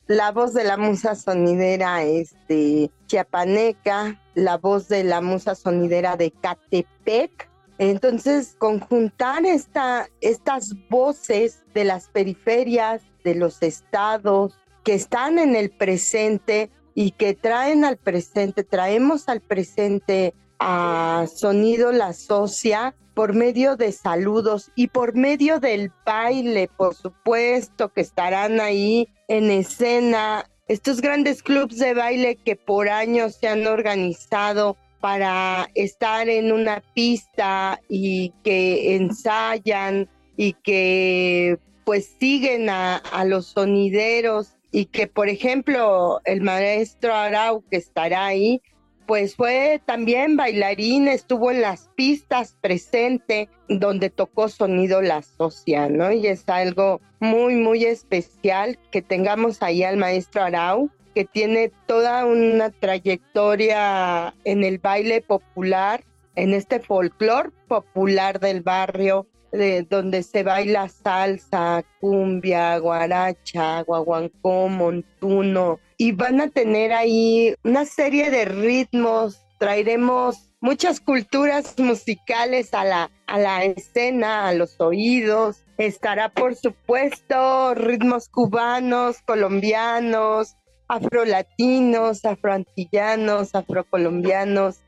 la 0.07 0.33
voz 0.33 0.53
de 0.53 0.65
la 0.65 0.77
musa 0.77 1.15
sonidera 1.15 2.03
este, 2.03 2.91
chiapaneca, 3.07 4.21
la 4.35 4.59
voz 4.59 4.89
de 4.89 5.03
la 5.03 5.23
musa 5.23 5.55
sonidera 5.55 6.17
de 6.17 6.31
Catepec. 6.31 7.49
Entonces, 7.79 8.55
conjuntar 8.59 9.47
esta, 9.47 10.09
estas 10.21 10.75
voces 10.91 11.65
de 11.73 11.85
las 11.85 12.09
periferias, 12.09 13.01
de 13.25 13.35
los 13.35 13.63
estados, 13.63 14.59
que 14.85 14.95
están 14.95 15.39
en 15.39 15.57
el 15.57 15.71
presente 15.71 16.71
y 16.95 17.13
que 17.13 17.33
traen 17.33 17.87
al 17.87 17.97
presente, 17.97 18.63
traemos 18.63 19.29
al 19.31 19.41
presente 19.41 20.35
a 20.59 21.25
Sonido 21.35 21.93
La 21.93 22.13
Socia 22.13 22.95
por 23.21 23.35
medio 23.35 23.77
de 23.77 23.93
saludos 23.93 24.71
y 24.75 24.87
por 24.87 25.15
medio 25.15 25.61
del 25.61 25.93
baile, 26.07 26.71
por 26.75 26.95
supuesto, 26.95 27.91
que 27.91 28.01
estarán 28.01 28.61
ahí 28.61 29.09
en 29.29 29.51
escena. 29.51 30.49
Estos 30.69 31.03
grandes 31.03 31.43
clubes 31.43 31.77
de 31.77 31.93
baile 31.93 32.37
que 32.37 32.57
por 32.57 32.89
años 32.89 33.35
se 33.35 33.47
han 33.47 33.67
organizado 33.67 34.79
para 35.03 35.69
estar 35.75 36.31
en 36.31 36.51
una 36.51 36.83
pista 36.95 37.79
y 37.91 38.33
que 38.43 38.97
ensayan 38.97 40.09
y 40.39 40.55
que 40.55 41.59
pues 41.85 42.17
siguen 42.19 42.71
a, 42.71 42.97
a 42.97 43.27
los 43.27 43.49
sonideros 43.49 44.57
y 44.73 44.87
que 44.87 45.09
por 45.09 45.29
ejemplo 45.29 46.23
el 46.25 46.41
maestro 46.41 47.15
Arau 47.15 47.63
que 47.71 47.77
estará 47.77 48.25
ahí 48.25 48.63
pues 49.11 49.35
fue 49.35 49.83
también 49.87 50.37
bailarín, 50.37 51.09
estuvo 51.09 51.51
en 51.51 51.63
las 51.63 51.91
pistas 51.97 52.57
presente 52.61 53.49
donde 53.69 54.09
tocó 54.09 54.49
sonido 54.49 55.03
la 55.03 55.23
socia, 55.23 55.89
¿no? 55.89 56.13
Y 56.13 56.29
es 56.29 56.49
algo 56.49 57.01
muy, 57.19 57.57
muy 57.57 57.85
especial 57.87 58.79
que 58.93 59.03
tengamos 59.03 59.65
ahí 59.65 59.83
al 59.83 59.97
maestro 59.97 60.43
Arau, 60.43 60.91
que 61.13 61.25
tiene 61.25 61.73
toda 61.87 62.25
una 62.25 62.71
trayectoria 62.71 64.33
en 64.45 64.63
el 64.63 64.79
baile 64.79 65.23
popular, 65.23 66.05
en 66.37 66.55
este 66.55 66.79
folclore 66.79 67.51
popular 67.67 68.39
del 68.39 68.61
barrio, 68.61 69.27
de 69.51 69.83
donde 69.91 70.23
se 70.23 70.45
baila 70.45 70.89
salsa, 70.89 71.85
cumbia, 72.01 72.79
guaracha, 72.79 73.83
guaguancó, 73.83 74.69
montuno, 74.69 75.81
y 76.01 76.13
van 76.13 76.41
a 76.41 76.49
tener 76.49 76.95
ahí 76.95 77.55
una 77.63 77.85
serie 77.85 78.31
de 78.31 78.47
ritmos, 78.47 79.43
traeremos 79.59 80.51
muchas 80.59 80.99
culturas 80.99 81.79
musicales 81.79 82.73
a 82.73 82.85
la, 82.85 83.11
a 83.27 83.39
la 83.39 83.65
escena, 83.65 84.49
a 84.49 84.55
los 84.55 84.81
oídos. 84.81 85.59
Estará, 85.77 86.31
por 86.31 86.55
supuesto, 86.55 87.75
ritmos 87.75 88.31
cubanos, 88.31 89.19
colombianos, 89.27 90.57
afrolatinos, 90.89 92.25
afroantillanos, 92.25 93.55
afrocolombianos. 93.55 94.79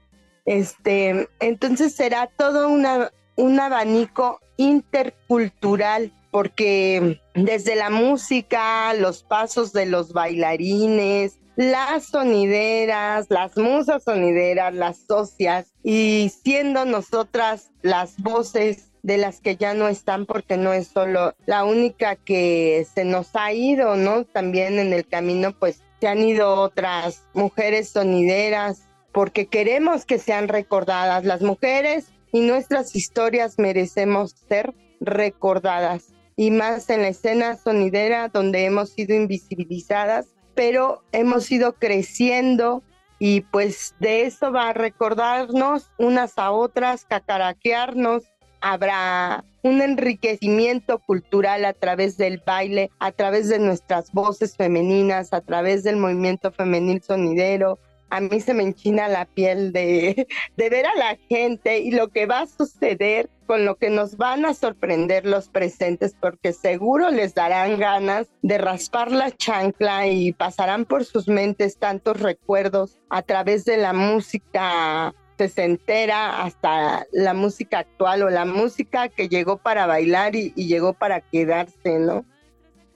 Este, 0.47 1.29
entonces 1.41 1.95
será 1.95 2.27
todo 2.39 2.71
un 2.71 3.61
abanico 3.61 4.41
intercultural 4.57 6.11
porque 6.33 7.21
desde 7.35 7.77
la 7.77 7.91
música, 7.91 8.93
los 8.95 9.23
pasos 9.23 9.73
de 9.73 9.87
los 9.87 10.15
bailarines, 10.15 11.39
las 11.57 12.07
sonideras, 12.07 13.27
las 13.29 13.57
musas 13.59 14.05
sonideras, 14.05 14.75
las 14.75 14.97
socias 15.07 15.73
y 15.85 16.33
siendo 16.43 16.87
nosotras 16.87 17.71
las 17.83 18.17
voces 18.17 18.89
de 19.03 19.19
las 19.19 19.41
que 19.41 19.57
ya 19.57 19.75
no 19.75 19.89
están 19.89 20.25
porque 20.25 20.57
no 20.57 20.73
es 20.73 20.89
solo 20.89 21.35
la 21.45 21.65
única 21.65 22.17
que 22.17 22.87
se 22.95 23.05
nos 23.05 23.37
ha 23.37 23.53
ido, 23.53 23.97
¿no? 23.97 24.25
También 24.25 24.79
en 24.79 24.95
el 24.95 25.07
camino 25.07 25.53
pues 25.53 25.83
se 26.01 26.09
han 26.09 26.23
ido 26.23 26.55
otras 26.55 27.27
mujeres 27.35 27.91
sonideras 27.91 28.89
porque 29.13 29.47
queremos 29.47 30.07
que 30.07 30.19
sean 30.19 30.49
recordadas 30.49 31.25
las 31.25 31.43
mujeres 31.43 32.07
y 32.33 32.41
nuestras 32.41 32.97
historias 32.97 33.59
merecemos 33.59 34.35
ser 34.49 34.73
recordadas 35.01 36.12
y 36.43 36.51
más 36.51 36.91
en 36.91 37.03
la 37.03 37.09
escena 37.09 37.57
sonidera 37.57 38.27
donde 38.27 38.65
hemos 38.65 38.91
sido 38.91 39.15
invisibilizadas, 39.15 40.27
pero 40.57 41.05
hemos 41.13 41.49
ido 41.53 41.75
creciendo 41.75 42.83
y 43.21 43.43
pues 43.43 43.95
de 44.01 44.23
eso 44.23 44.51
va 44.51 44.71
a 44.71 44.73
recordarnos 44.73 45.93
unas 45.99 46.37
a 46.39 46.51
otras, 46.51 47.05
cacaraquearnos, 47.05 48.25
habrá 48.61 49.45
un 49.63 49.83
enriquecimiento 49.83 50.99
cultural 50.99 51.65
a 51.65 51.75
través 51.75 52.17
del 52.17 52.43
baile, 52.45 52.91
a 52.99 53.13
través 53.13 53.49
de 53.49 53.61
nuestras 53.61 54.11
voces 54.11 54.57
femeninas, 54.57 55.33
a 55.33 55.43
través 55.43 55.85
del 55.85 55.97
movimiento 55.97 56.51
femenil 56.51 57.03
sonidero, 57.03 57.79
a 58.13 58.21
mí 58.21 58.41
se 58.41 58.53
me 58.53 58.65
enchina 58.65 59.07
la 59.07 59.27
piel 59.27 59.73
de, 59.73 60.27
de 60.57 60.71
ver 60.71 60.87
a 60.87 60.95
la 60.97 61.17
gente 61.29 61.79
y 61.79 61.93
lo 61.93 62.09
que 62.09 62.27
va 62.27 62.41
a 62.41 62.47
suceder 62.47 63.31
con 63.53 63.67
lo 63.67 63.77
que 63.77 63.91
nos 63.91 64.17
van 64.17 64.47
a 64.47 64.55
sorprender 64.55 65.27
los 65.27 65.51
presentes 65.51 66.17
porque 66.19 66.55
seguro 66.55 67.11
les 67.11 67.35
darán 67.35 67.79
ganas 67.79 68.29
de 68.41 68.57
raspar 68.57 69.13
la 69.13 69.31
chancla 69.31 70.07
y 70.07 70.33
pasarán 70.33 70.87
por 70.87 71.05
sus 71.05 71.29
mentes 71.29 71.77
tantos 71.77 72.19
recuerdos 72.19 72.99
a 73.11 73.21
través 73.21 73.67
de 73.67 73.77
la 73.77 73.93
música 73.93 75.15
sesentera 75.37 76.43
hasta 76.43 77.05
la 77.13 77.35
música 77.35 77.81
actual 77.81 78.23
o 78.23 78.31
la 78.31 78.47
música 78.47 79.11
que 79.11 79.29
llegó 79.29 79.59
para 79.59 79.85
bailar 79.85 80.35
y, 80.35 80.55
y 80.57 80.67
llegó 80.67 80.95
para 80.95 81.21
quedarse, 81.21 81.99
¿no? 81.99 82.25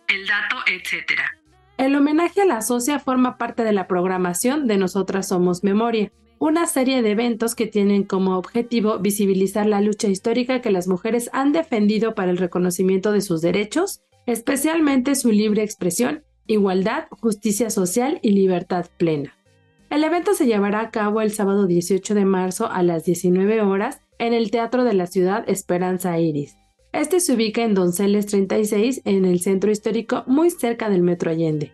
El 0.09 0.27
dato, 0.27 0.57
etcétera. 0.69 1.37
El 1.77 1.95
homenaje 1.95 2.41
a 2.41 2.47
la 2.47 2.63
socia 2.63 2.99
forma 2.99 3.37
parte 3.37 3.63
de 3.63 3.75
la 3.75 3.87
programación 3.87 4.67
de 4.67 4.79
Nosotras 4.79 5.29
Somos 5.29 5.63
Memoria, 5.63 6.11
una 6.39 6.67
serie 6.67 7.03
de 7.03 7.13
eventos 7.13 7.55
que 7.55 7.67
tienen 7.67 8.03
como 8.03 8.37
objetivo 8.37 8.99
visibilizar 8.99 9.67
la 9.67 9.81
lucha 9.81 10.09
histórica 10.09 10.61
que 10.61 10.71
las 10.71 10.89
mujeres 10.89 11.31
han 11.33 11.53
defendido 11.53 12.15
para 12.15 12.31
el 12.31 12.37
reconocimiento 12.37 13.13
de 13.13 13.21
sus 13.21 13.41
derechos, 13.41 14.03
especialmente 14.27 15.15
su 15.15 15.33
libre 15.33 15.63
expresión, 15.63 16.25
igualdad, 16.47 17.05
justicia 17.11 17.71
social 17.71 18.19
y 18.23 18.31
libertad 18.33 18.87
plena. 18.99 19.35
El 19.89 20.05
evento 20.05 20.35
se 20.35 20.47
llevará 20.47 20.81
a 20.81 20.91
cabo 20.91 21.21
el 21.21 21.31
sábado 21.31 21.67
18 21.67 22.15
de 22.15 22.25
marzo 22.25 22.71
a 22.71 22.83
las 22.83 23.05
19 23.05 23.63
horas 23.63 24.01
en 24.19 24.33
el 24.33 24.51
Teatro 24.51 24.85
de 24.85 24.95
la 24.95 25.07
Ciudad 25.07 25.49
Esperanza 25.49 26.19
Iris. 26.19 26.57
Este 26.93 27.21
se 27.21 27.35
ubica 27.35 27.63
en 27.63 27.75
Donceles 27.75 28.27
36 28.27 29.03
en 29.05 29.25
el 29.25 29.41
centro 29.41 29.71
histórico 29.71 30.25
muy 30.27 30.51
cerca 30.51 30.89
del 30.89 31.03
Metro 31.03 31.31
Allende. 31.31 31.73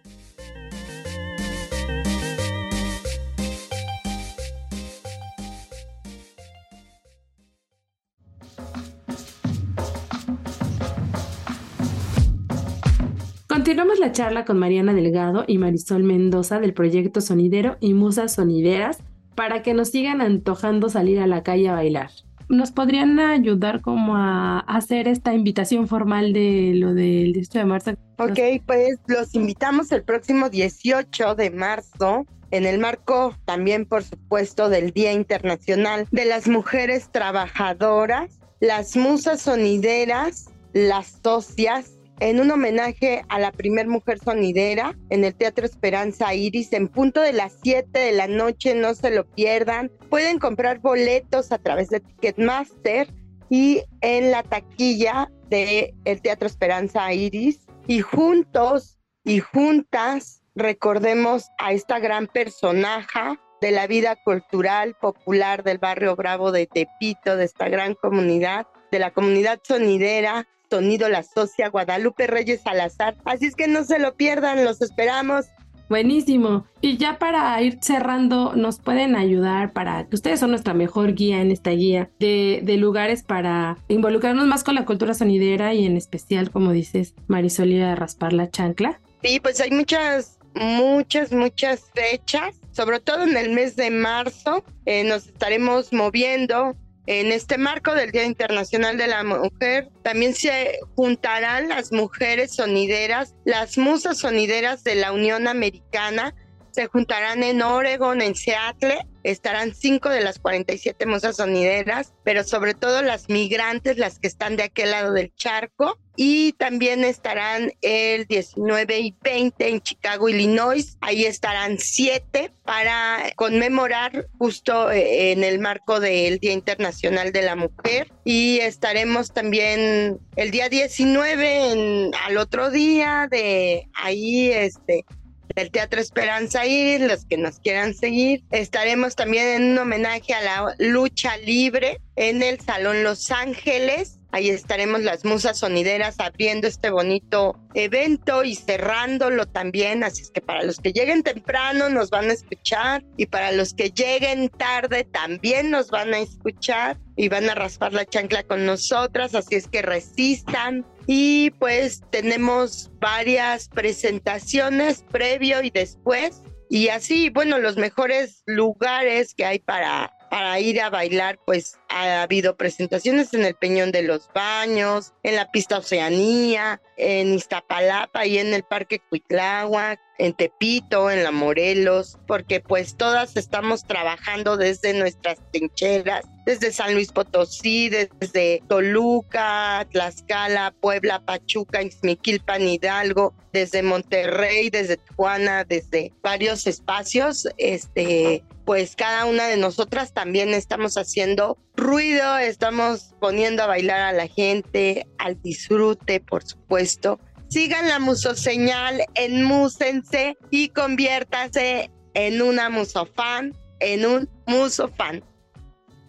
Continuamos 13.52 13.98
la 13.98 14.12
charla 14.12 14.46
con 14.46 14.58
Mariana 14.58 14.94
Delgado 14.94 15.44
y 15.46 15.58
Marisol 15.58 16.04
Mendoza 16.04 16.58
del 16.58 16.72
proyecto 16.72 17.20
Sonidero 17.20 17.76
y 17.80 17.92
Musas 17.92 18.36
Sonideras 18.36 19.00
para 19.34 19.60
que 19.60 19.74
nos 19.74 19.90
sigan 19.90 20.22
antojando 20.22 20.88
salir 20.88 21.18
a 21.18 21.26
la 21.26 21.42
calle 21.42 21.68
a 21.68 21.74
bailar 21.74 22.10
nos 22.48 22.70
podrían 22.70 23.20
ayudar 23.20 23.82
como 23.82 24.16
a 24.16 24.60
hacer 24.60 25.06
esta 25.06 25.34
invitación 25.34 25.86
formal 25.86 26.32
de 26.32 26.72
lo 26.74 26.92
del 26.92 27.32
18 27.32 27.58
de 27.58 27.64
marzo. 27.64 27.90
Ok, 28.18 28.38
pues 28.66 28.98
los 29.06 29.34
invitamos 29.34 29.90
el 29.92 30.02
próximo 30.02 30.50
18 30.50 31.34
de 31.34 31.50
marzo 31.50 32.26
en 32.50 32.66
el 32.66 32.78
marco 32.78 33.34
también, 33.46 33.86
por 33.86 34.02
supuesto, 34.02 34.68
del 34.68 34.92
Día 34.92 35.12
Internacional 35.12 36.06
de 36.10 36.26
las 36.26 36.46
Mujeres 36.46 37.10
Trabajadoras, 37.10 38.38
las 38.60 38.96
musas 38.96 39.40
sonideras, 39.40 40.50
las 40.74 41.20
socias 41.22 41.92
en 42.22 42.38
un 42.38 42.52
homenaje 42.52 43.24
a 43.28 43.40
la 43.40 43.50
primer 43.50 43.88
mujer 43.88 44.20
sonidera 44.20 44.96
en 45.10 45.24
el 45.24 45.34
Teatro 45.34 45.66
Esperanza 45.66 46.32
Iris 46.34 46.72
en 46.72 46.86
punto 46.86 47.20
de 47.20 47.32
las 47.32 47.58
7 47.64 47.98
de 47.98 48.12
la 48.12 48.28
noche, 48.28 48.76
no 48.76 48.94
se 48.94 49.10
lo 49.10 49.26
pierdan. 49.26 49.90
Pueden 50.08 50.38
comprar 50.38 50.78
boletos 50.78 51.50
a 51.50 51.58
través 51.58 51.88
de 51.88 51.98
Ticketmaster 51.98 53.12
y 53.50 53.82
en 54.02 54.30
la 54.30 54.44
taquilla 54.44 55.32
del 55.50 55.94
el 56.04 56.22
Teatro 56.22 56.46
Esperanza 56.46 57.12
Iris 57.12 57.66
y 57.88 58.02
juntos 58.02 59.00
y 59.24 59.40
juntas 59.40 60.44
recordemos 60.54 61.48
a 61.58 61.72
esta 61.72 61.98
gran 61.98 62.28
personaje 62.28 63.36
de 63.60 63.72
la 63.72 63.88
vida 63.88 64.14
cultural 64.14 64.94
popular 65.00 65.64
del 65.64 65.78
barrio 65.78 66.14
Bravo 66.14 66.52
de 66.52 66.68
Tepito, 66.68 67.36
de 67.36 67.46
esta 67.46 67.68
gran 67.68 67.94
comunidad, 67.94 68.68
de 68.92 69.00
la 69.00 69.10
comunidad 69.10 69.58
sonidera 69.64 70.46
Sonido 70.72 71.10
La 71.10 71.22
Socia 71.22 71.68
Guadalupe 71.68 72.26
Reyes 72.26 72.62
Salazar. 72.62 73.14
Así 73.26 73.44
es 73.44 73.54
que 73.54 73.68
no 73.68 73.84
se 73.84 73.98
lo 73.98 74.14
pierdan, 74.14 74.64
los 74.64 74.80
esperamos. 74.80 75.44
Buenísimo. 75.90 76.64
Y 76.80 76.96
ya 76.96 77.18
para 77.18 77.60
ir 77.60 77.76
cerrando, 77.82 78.56
nos 78.56 78.78
pueden 78.78 79.14
ayudar 79.14 79.74
para 79.74 80.08
que 80.08 80.16
ustedes 80.16 80.40
son 80.40 80.48
nuestra 80.48 80.72
mejor 80.72 81.12
guía 81.12 81.42
en 81.42 81.50
esta 81.50 81.72
guía 81.72 82.08
de, 82.18 82.60
de 82.62 82.78
lugares 82.78 83.22
para 83.22 83.76
involucrarnos 83.88 84.46
más 84.46 84.64
con 84.64 84.74
la 84.74 84.86
cultura 84.86 85.12
sonidera 85.12 85.74
y 85.74 85.84
en 85.84 85.98
especial, 85.98 86.50
como 86.50 86.72
dices, 86.72 87.12
Marisolía, 87.26 87.88
de 87.88 87.94
raspar 87.94 88.32
la 88.32 88.48
chancla. 88.48 88.98
Sí, 89.22 89.40
pues 89.40 89.60
hay 89.60 89.72
muchas, 89.72 90.38
muchas, 90.54 91.32
muchas 91.32 91.84
fechas, 91.92 92.58
sobre 92.70 92.98
todo 92.98 93.24
en 93.24 93.36
el 93.36 93.50
mes 93.50 93.76
de 93.76 93.90
marzo. 93.90 94.64
Eh, 94.86 95.04
nos 95.04 95.26
estaremos 95.26 95.92
moviendo 95.92 96.74
en 97.06 97.32
este 97.32 97.58
marco 97.58 97.94
del 97.94 98.12
Día 98.12 98.24
Internacional 98.24 98.96
de 98.96 99.08
la 99.08 99.24
Mujer, 99.24 99.88
también 100.02 100.34
se 100.34 100.78
juntarán 100.94 101.68
las 101.68 101.92
mujeres 101.92 102.54
sonideras, 102.54 103.34
las 103.44 103.76
musas 103.76 104.18
sonideras 104.18 104.84
de 104.84 104.94
la 104.94 105.12
Unión 105.12 105.48
Americana, 105.48 106.34
se 106.70 106.86
juntarán 106.86 107.42
en 107.42 107.60
Oregon, 107.62 108.22
en 108.22 108.34
Seattle. 108.34 109.06
Estarán 109.22 109.74
cinco 109.74 110.08
de 110.08 110.20
las 110.20 110.38
47 110.38 111.06
musas 111.06 111.36
sonideras, 111.36 112.12
pero 112.24 112.44
sobre 112.44 112.74
todo 112.74 113.02
las 113.02 113.28
migrantes, 113.28 113.98
las 113.98 114.18
que 114.18 114.28
están 114.28 114.56
de 114.56 114.64
aquel 114.64 114.90
lado 114.90 115.12
del 115.12 115.34
charco. 115.34 115.98
Y 116.14 116.52
también 116.52 117.04
estarán 117.04 117.72
el 117.80 118.26
19 118.26 118.98
y 118.98 119.16
20 119.22 119.68
en 119.68 119.80
Chicago, 119.80 120.28
Illinois. 120.28 120.98
Ahí 121.00 121.24
estarán 121.24 121.78
siete 121.78 122.52
para 122.64 123.32
conmemorar 123.34 124.28
justo 124.36 124.90
eh, 124.90 125.32
en 125.32 125.42
el 125.42 125.58
marco 125.58 126.00
del 126.00 126.38
Día 126.38 126.52
Internacional 126.52 127.32
de 127.32 127.42
la 127.42 127.56
Mujer. 127.56 128.12
Y 128.24 128.58
estaremos 128.58 129.32
también 129.32 130.18
el 130.36 130.50
día 130.50 130.68
19 130.68 131.72
en, 131.72 132.14
al 132.26 132.36
otro 132.36 132.70
día 132.70 133.26
de 133.30 133.88
ahí 133.94 134.50
este 134.50 135.06
del 135.54 135.70
Teatro 135.70 136.00
Esperanza 136.00 136.66
Ir, 136.66 137.00
los 137.02 137.24
que 137.24 137.36
nos 137.36 137.58
quieran 137.60 137.94
seguir. 137.94 138.44
Estaremos 138.50 139.16
también 139.16 139.48
en 139.48 139.70
un 139.72 139.78
homenaje 139.78 140.34
a 140.34 140.42
la 140.42 140.74
lucha 140.78 141.36
libre 141.38 142.00
en 142.16 142.42
el 142.42 142.60
Salón 142.60 143.02
Los 143.02 143.30
Ángeles. 143.30 144.18
Ahí 144.32 144.48
estaremos 144.48 145.02
las 145.02 145.24
musas 145.24 145.58
sonideras 145.58 146.18
abriendo 146.18 146.66
este 146.66 146.90
bonito 146.90 147.58
evento 147.74 148.44
y 148.44 148.54
cerrándolo 148.56 149.46
también. 149.46 150.02
Así 150.02 150.22
es 150.22 150.30
que 150.30 150.40
para 150.40 150.62
los 150.62 150.78
que 150.80 150.92
lleguen 150.92 151.22
temprano 151.22 151.90
nos 151.90 152.10
van 152.10 152.30
a 152.30 152.32
escuchar 152.32 153.04
y 153.16 153.26
para 153.26 153.52
los 153.52 153.74
que 153.74 153.90
lleguen 153.90 154.48
tarde 154.48 155.04
también 155.04 155.70
nos 155.70 155.90
van 155.90 156.14
a 156.14 156.18
escuchar 156.18 156.98
y 157.16 157.28
van 157.28 157.50
a 157.50 157.54
raspar 157.54 157.92
la 157.92 158.06
chancla 158.06 158.42
con 158.42 158.64
nosotras. 158.64 159.34
Así 159.34 159.54
es 159.54 159.68
que 159.68 159.82
resistan, 159.82 160.84
y 161.06 161.50
pues 161.58 162.02
tenemos 162.10 162.90
varias 163.00 163.68
presentaciones 163.68 165.04
previo 165.10 165.62
y 165.62 165.70
después 165.70 166.42
y 166.72 166.88
así, 166.88 167.28
bueno, 167.28 167.58
los 167.58 167.76
mejores 167.76 168.42
lugares 168.46 169.34
que 169.34 169.44
hay 169.44 169.58
para, 169.58 170.10
para 170.32 170.58
ir 170.60 170.80
a 170.80 170.88
bailar, 170.88 171.38
pues 171.44 171.78
ha 171.90 172.22
habido 172.22 172.56
presentaciones 172.56 173.34
en 173.34 173.44
el 173.44 173.54
Peñón 173.54 173.92
de 173.92 174.00
los 174.00 174.30
Baños, 174.32 175.12
en 175.22 175.36
la 175.36 175.50
pista 175.50 175.76
Oceanía, 175.76 176.80
en 176.96 177.34
Iztapalapa 177.34 178.24
y 178.24 178.38
en 178.38 178.54
el 178.54 178.62
Parque 178.62 178.98
Cuitláhuac, 179.10 180.00
en 180.16 180.32
Tepito, 180.32 181.10
en 181.10 181.22
la 181.22 181.32
Morelos, 181.32 182.16
porque 182.26 182.60
pues 182.60 182.96
todas 182.96 183.36
estamos 183.36 183.84
trabajando 183.84 184.56
desde 184.56 184.94
nuestras 184.94 185.38
trincheras, 185.52 186.24
desde 186.46 186.72
San 186.72 186.94
Luis 186.94 187.12
Potosí, 187.12 187.90
desde 187.90 188.62
Toluca, 188.68 189.86
Tlaxcala, 189.92 190.72
Puebla, 190.80 191.20
Pachuca, 191.26 191.82
Ixmiquilpan, 191.82 192.62
Hidalgo, 192.62 193.34
desde 193.52 193.82
Monterrey, 193.82 194.70
desde 194.70 194.96
Tijuana, 194.96 195.64
desde 195.64 196.14
varios 196.22 196.66
espacios, 196.66 197.46
este, 197.58 198.42
pues 198.64 198.96
cada 198.96 199.26
una 199.26 199.46
de 199.46 199.56
nosotras 199.56 200.12
también 200.12 200.50
estamos 200.50 200.96
haciendo 200.96 201.58
ruido, 201.76 202.38
estamos 202.38 203.14
poniendo 203.20 203.62
a 203.62 203.66
bailar 203.66 204.00
a 204.00 204.12
la 204.12 204.28
gente, 204.28 205.06
al 205.18 205.40
disfrute, 205.42 206.20
por 206.20 206.44
supuesto. 206.44 207.18
Sigan 207.48 207.88
la 207.88 207.98
musoseñal 207.98 209.02
en 209.14 209.44
Músense 209.44 210.36
y 210.50 210.68
conviértase 210.68 211.90
en 212.14 212.40
una 212.40 212.70
musofan, 212.70 213.52
en 213.80 214.06
un 214.06 214.28
musofan. 214.46 215.22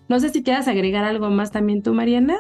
No 0.08 0.20
sé 0.20 0.30
si 0.30 0.44
quieras 0.44 0.68
agregar 0.68 1.04
algo 1.04 1.30
más 1.30 1.52
también 1.52 1.82
tú, 1.82 1.94
Mariana. 1.94 2.40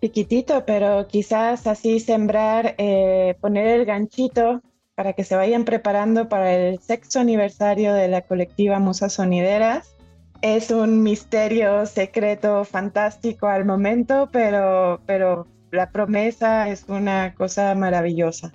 Piquitito, 0.00 0.64
pero 0.64 1.06
quizás 1.08 1.66
así 1.66 2.00
sembrar, 2.00 2.74
eh, 2.78 3.36
poner 3.40 3.66
el 3.66 3.84
ganchito 3.84 4.62
para 5.00 5.14
que 5.14 5.24
se 5.24 5.34
vayan 5.34 5.64
preparando 5.64 6.28
para 6.28 6.54
el 6.54 6.78
sexto 6.78 7.20
aniversario 7.20 7.94
de 7.94 8.06
la 8.06 8.20
colectiva 8.20 8.78
Musas 8.80 9.14
Sonideras 9.14 9.96
es 10.42 10.70
un 10.70 11.02
misterio 11.02 11.86
secreto 11.86 12.66
fantástico 12.66 13.46
al 13.46 13.64
momento, 13.64 14.28
pero, 14.30 15.00
pero 15.06 15.46
la 15.70 15.90
promesa 15.90 16.68
es 16.68 16.84
una 16.86 17.34
cosa 17.34 17.74
maravillosa. 17.74 18.52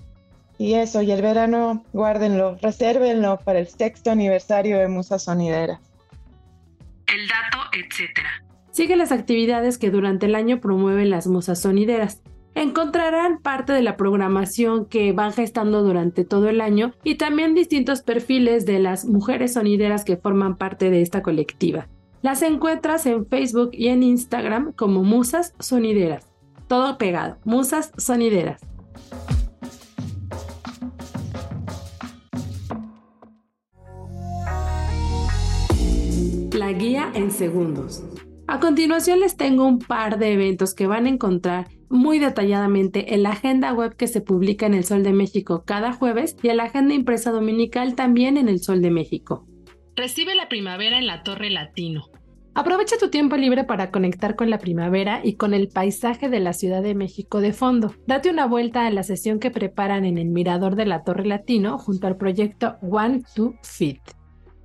Y 0.60 0.76
eso, 0.76 1.02
y 1.02 1.10
el 1.10 1.24
verano, 1.24 1.84
guárdenlo, 1.94 2.60
resérvenlo 2.62 3.40
para 3.44 3.58
el 3.58 3.68
sexto 3.68 4.12
aniversario 4.12 4.78
de 4.78 4.88
Musa 4.88 5.18
Sonidera. 5.18 5.82
El 7.08 7.28
dato, 7.28 7.58
etc. 7.74 8.20
Sigue 8.70 8.96
las 8.96 9.12
actividades 9.12 9.80
que 9.80 9.90
durante 9.90 10.28
el 10.28 10.36
año 10.36 10.62
promueven 10.62 11.10
las 11.10 11.26
musas 11.26 11.60
sonideras. 11.60 12.22
Encontrarán 12.56 13.40
parte 13.40 13.74
de 13.74 13.82
la 13.82 13.98
programación 13.98 14.86
que 14.86 15.12
van 15.12 15.34
gestando 15.34 15.84
durante 15.84 16.24
todo 16.24 16.48
el 16.48 16.62
año 16.62 16.94
y 17.04 17.16
también 17.16 17.54
distintos 17.54 18.02
perfiles 18.02 18.66
de 18.66 18.80
las 18.80 19.04
mujeres 19.04 19.54
sonideras 19.54 20.06
que 20.06 20.16
forman 20.16 20.56
parte 20.56 20.90
de 20.90 21.02
esta 21.02 21.22
colectiva. 21.22 21.90
Las 22.22 22.42
encuentras 22.42 23.06
en 23.08 23.28
Facebook 23.28 23.72
y 23.74 23.90
en 23.90 24.04
Instagram 24.04 24.72
como 24.72 25.04
Musas 25.04 25.54
Sonideras. 25.60 26.32
Todo 26.70 26.98
pegado, 26.98 27.38
Musas 27.44 27.92
Sonideras. 27.98 28.62
La 36.54 36.72
guía 36.72 37.12
en 37.14 37.32
segundos. 37.32 38.02
A 38.48 38.62
continuación 38.62 39.20
les 39.20 39.36
tengo 39.36 39.66
un 39.66 39.80
par 39.80 40.18
de 40.18 40.32
eventos 40.32 40.74
que 40.74 40.88
van 40.88 41.06
a 41.06 41.10
encontrar 41.10 41.68
muy 41.90 42.20
detalladamente 42.20 43.14
en 43.14 43.24
la 43.24 43.32
agenda 43.32 43.74
web 43.74 43.96
que 43.96 44.08
se 44.08 44.22
publica 44.22 44.66
en 44.66 44.74
el 44.74 44.84
Sol 44.84 45.04
de 45.04 45.14
México 45.14 45.64
cada 45.66 45.94
jueves 45.94 46.36
y 46.42 46.50
en 46.50 46.58
la 46.58 46.66
agenda 46.66 46.94
impresa 46.94 47.32
dominical 47.32 47.96
también 47.96 48.38
en 48.38 48.50
el 48.50 48.60
Sol 48.60 48.82
de 48.82 48.92
México. 48.92 49.46
Recibe 49.96 50.36
la 50.36 50.50
primavera 50.50 50.98
en 50.98 51.08
la 51.08 51.24
Torre 51.24 51.50
Latino. 51.50 52.10
Aprovecha 52.58 52.98
tu 52.98 53.10
tiempo 53.10 53.36
libre 53.36 53.66
para 53.66 53.92
conectar 53.92 54.38
con 54.38 54.50
la 54.50 54.60
primavera 54.60 55.20
y 55.22 55.36
con 55.36 55.54
el 55.54 55.68
paisaje 55.68 56.30
de 56.30 56.40
la 56.40 56.54
Ciudad 56.54 56.82
de 56.82 56.96
México 56.96 57.42
de 57.42 57.52
fondo. 57.52 57.94
Date 58.08 58.30
una 58.30 58.46
vuelta 58.46 58.88
a 58.88 58.92
la 58.92 59.04
sesión 59.04 59.40
que 59.40 59.52
preparan 59.52 60.06
en 60.06 60.18
el 60.18 60.30
Mirador 60.30 60.78
de 60.78 60.86
la 60.86 61.04
Torre 61.04 61.26
Latino 61.26 61.78
junto 61.78 62.08
al 62.08 62.16
proyecto 62.16 62.78
One 62.82 63.24
to 63.36 63.56
Fit. 63.62 64.00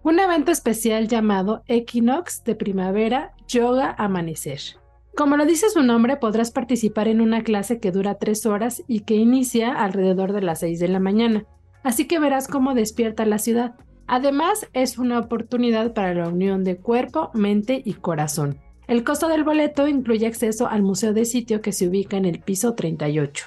Un 0.04 0.20
evento 0.20 0.52
especial 0.52 1.08
llamado 1.08 1.62
Equinox 1.66 2.44
de 2.44 2.54
Primavera 2.54 3.32
Yoga 3.48 3.94
Amanecer. 3.98 4.79
Como 5.16 5.36
lo 5.36 5.44
dice 5.44 5.68
su 5.70 5.82
nombre, 5.82 6.16
podrás 6.16 6.50
participar 6.50 7.08
en 7.08 7.20
una 7.20 7.42
clase 7.42 7.78
que 7.80 7.90
dura 7.90 8.14
tres 8.14 8.46
horas 8.46 8.82
y 8.86 9.00
que 9.00 9.16
inicia 9.16 9.72
alrededor 9.72 10.32
de 10.32 10.42
las 10.42 10.60
6 10.60 10.78
de 10.80 10.88
la 10.88 11.00
mañana. 11.00 11.44
Así 11.82 12.06
que 12.06 12.18
verás 12.18 12.48
cómo 12.48 12.74
despierta 12.74 13.26
la 13.26 13.38
ciudad. 13.38 13.74
Además, 14.06 14.68
es 14.72 14.98
una 14.98 15.18
oportunidad 15.18 15.94
para 15.94 16.14
la 16.14 16.28
unión 16.28 16.64
de 16.64 16.76
cuerpo, 16.76 17.30
mente 17.34 17.82
y 17.84 17.94
corazón. 17.94 18.58
El 18.88 19.04
costo 19.04 19.28
del 19.28 19.44
boleto 19.44 19.86
incluye 19.86 20.26
acceso 20.26 20.66
al 20.66 20.82
museo 20.82 21.12
de 21.12 21.24
sitio 21.24 21.60
que 21.60 21.72
se 21.72 21.86
ubica 21.86 22.16
en 22.16 22.24
el 22.24 22.40
piso 22.40 22.74
38. 22.74 23.46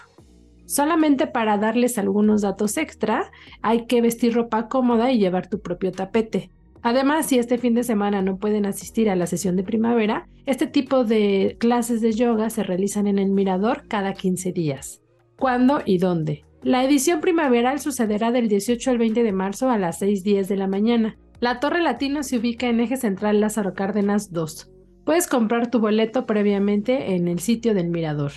Solamente 0.66 1.28
para 1.28 1.58
darles 1.58 1.98
algunos 1.98 2.42
datos 2.42 2.78
extra, 2.78 3.30
hay 3.62 3.86
que 3.86 4.02
vestir 4.02 4.34
ropa 4.34 4.70
cómoda 4.70 5.12
y 5.12 5.20
llevar 5.20 5.48
tu 5.48 5.60
propio 5.60 5.92
tapete. 5.92 6.50
Además, 6.84 7.28
si 7.28 7.40
este 7.40 7.58
fin 7.58 7.74
de 7.76 7.84
semana 7.84 8.22
no 8.22 8.38
pueden 8.38 8.66
asistir 8.66 9.10
a 9.10 9.16
la 9.16 9.26
sesión 9.26 9.56
de 9.56 9.64
primavera, 9.64 10.28
este 10.46 10.68
tipo 10.68 11.06
de 11.06 11.56
clases 11.58 12.02
de 12.02 12.12
yoga 12.12 12.50
se 12.50 12.62
realizan 12.62 13.08
en 13.08 13.20
el 13.20 13.30
mirador 13.30 13.88
cada 13.88 14.14
15 14.14 14.52
días. 14.52 15.02
¿Cuándo 15.38 15.82
y 15.86 15.98
dónde? 15.98 16.44
La 16.62 16.84
edición 16.84 17.22
primaveral 17.22 17.80
sucederá 17.80 18.32
del 18.32 18.50
18 18.50 18.92
al 18.92 18.98
20 18.98 19.24
de 19.24 19.32
marzo 19.32 19.70
a 19.70 19.78
las 19.78 20.02
6.10 20.02 20.48
de 20.48 20.58
la 20.58 20.68
mañana. 20.68 21.18
La 21.40 21.62
Torre 21.62 21.82
Latino 21.82 22.22
se 22.22 22.38
ubica 22.38 22.68
en 22.68 22.82
Eje 22.82 22.98
Central 22.98 23.40
Lázaro 23.40 23.74
Cárdenas 23.74 24.34
2. 24.34 24.70
Puedes 25.06 25.28
comprar 25.28 25.72
tu 25.72 25.80
boleto 25.80 26.26
previamente 26.26 27.16
en 27.16 27.30
el 27.30 27.40
sitio 27.40 27.74
del 27.74 27.90
mirador. 27.90 28.34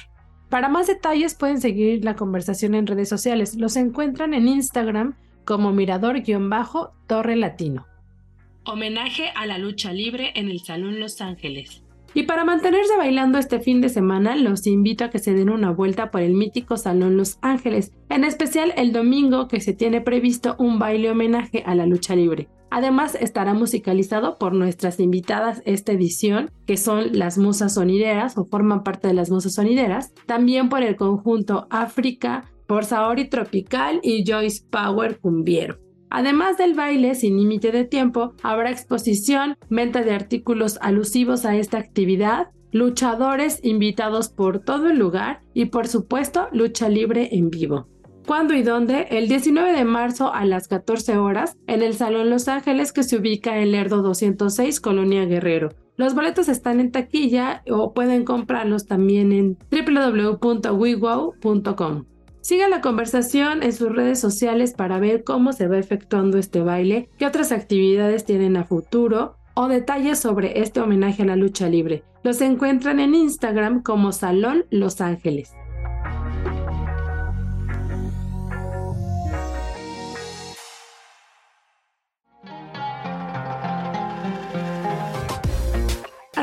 Para 0.50 0.68
más 0.68 0.86
detalles 0.86 1.34
pueden 1.34 1.60
seguir 1.60 2.04
la 2.04 2.14
conversación 2.14 2.76
en 2.76 2.86
redes 2.86 3.08
sociales. 3.08 3.56
Los 3.56 3.74
encuentran 3.74 4.34
en 4.34 4.46
Instagram 4.46 5.16
como 5.44 5.72
mirador-torre 5.72 7.36
latino 7.36 7.86
homenaje 8.66 9.30
a 9.34 9.46
la 9.46 9.58
lucha 9.58 9.92
libre 9.92 10.32
en 10.34 10.48
el 10.48 10.60
Salón 10.60 11.00
Los 11.00 11.20
Ángeles. 11.20 11.82
Y 12.14 12.22
para 12.22 12.46
mantenerse 12.46 12.96
bailando 12.96 13.36
este 13.36 13.60
fin 13.60 13.82
de 13.82 13.90
semana, 13.90 14.36
los 14.36 14.66
invito 14.66 15.04
a 15.04 15.10
que 15.10 15.18
se 15.18 15.34
den 15.34 15.50
una 15.50 15.70
vuelta 15.70 16.10
por 16.10 16.22
el 16.22 16.32
mítico 16.32 16.78
Salón 16.78 17.18
Los 17.18 17.38
Ángeles, 17.42 17.92
en 18.08 18.24
especial 18.24 18.72
el 18.76 18.92
domingo 18.92 19.48
que 19.48 19.60
se 19.60 19.74
tiene 19.74 20.00
previsto 20.00 20.56
un 20.58 20.78
baile 20.78 21.10
homenaje 21.10 21.62
a 21.66 21.74
la 21.74 21.84
lucha 21.84 22.16
libre. 22.16 22.48
Además 22.70 23.16
estará 23.20 23.54
musicalizado 23.54 24.38
por 24.38 24.54
nuestras 24.54 24.98
invitadas 24.98 25.62
esta 25.66 25.92
edición, 25.92 26.50
que 26.66 26.78
son 26.78 27.18
las 27.18 27.36
musas 27.36 27.74
sonideras 27.74 28.38
o 28.38 28.46
forman 28.46 28.82
parte 28.82 29.08
de 29.08 29.14
las 29.14 29.30
musas 29.30 29.54
sonideras, 29.54 30.14
también 30.24 30.68
por 30.68 30.82
el 30.82 30.96
conjunto 30.96 31.66
África, 31.70 32.50
por 32.66 32.84
Saori 32.84 33.28
Tropical 33.28 34.00
y 34.02 34.24
Joyce 34.26 34.64
Power 34.70 35.18
Cumbiero. 35.18 35.85
Además 36.10 36.56
del 36.56 36.74
baile 36.74 37.14
sin 37.14 37.36
límite 37.36 37.72
de 37.72 37.84
tiempo, 37.84 38.34
habrá 38.42 38.70
exposición, 38.70 39.56
venta 39.68 40.02
de 40.02 40.12
artículos 40.12 40.78
alusivos 40.80 41.44
a 41.44 41.56
esta 41.56 41.78
actividad, 41.78 42.48
luchadores 42.72 43.60
invitados 43.62 44.28
por 44.28 44.60
todo 44.60 44.88
el 44.88 44.98
lugar 44.98 45.40
y 45.54 45.66
por 45.66 45.88
supuesto 45.88 46.48
lucha 46.52 46.88
libre 46.88 47.28
en 47.32 47.50
vivo. 47.50 47.88
¿Cuándo 48.26 48.54
y 48.54 48.62
dónde? 48.62 49.06
El 49.10 49.28
19 49.28 49.72
de 49.72 49.84
marzo 49.84 50.34
a 50.34 50.44
las 50.44 50.66
14 50.66 51.16
horas 51.16 51.56
en 51.68 51.82
el 51.82 51.94
Salón 51.94 52.28
Los 52.28 52.48
Ángeles 52.48 52.92
que 52.92 53.04
se 53.04 53.16
ubica 53.16 53.60
en 53.60 53.70
Lerdo 53.70 54.02
206, 54.02 54.80
Colonia 54.80 55.24
Guerrero. 55.26 55.68
Los 55.96 56.14
boletos 56.14 56.48
están 56.48 56.80
en 56.80 56.90
taquilla 56.90 57.62
o 57.70 57.94
pueden 57.94 58.24
comprarlos 58.24 58.86
también 58.86 59.30
en 59.30 59.56
www.wiwow.com. 59.70 62.04
Siga 62.46 62.68
la 62.68 62.80
conversación 62.80 63.64
en 63.64 63.72
sus 63.72 63.92
redes 63.92 64.20
sociales 64.20 64.72
para 64.72 65.00
ver 65.00 65.24
cómo 65.24 65.52
se 65.52 65.66
va 65.66 65.78
efectuando 65.78 66.38
este 66.38 66.60
baile, 66.60 67.08
qué 67.18 67.26
otras 67.26 67.50
actividades 67.50 68.24
tienen 68.24 68.56
a 68.56 68.62
futuro 68.62 69.34
o 69.54 69.66
detalles 69.66 70.20
sobre 70.20 70.60
este 70.60 70.80
homenaje 70.80 71.24
a 71.24 71.26
la 71.26 71.34
lucha 71.34 71.68
libre. 71.68 72.04
Los 72.22 72.40
encuentran 72.40 73.00
en 73.00 73.16
Instagram 73.16 73.82
como 73.82 74.12
Salón 74.12 74.64
Los 74.70 75.00
Ángeles. 75.00 75.56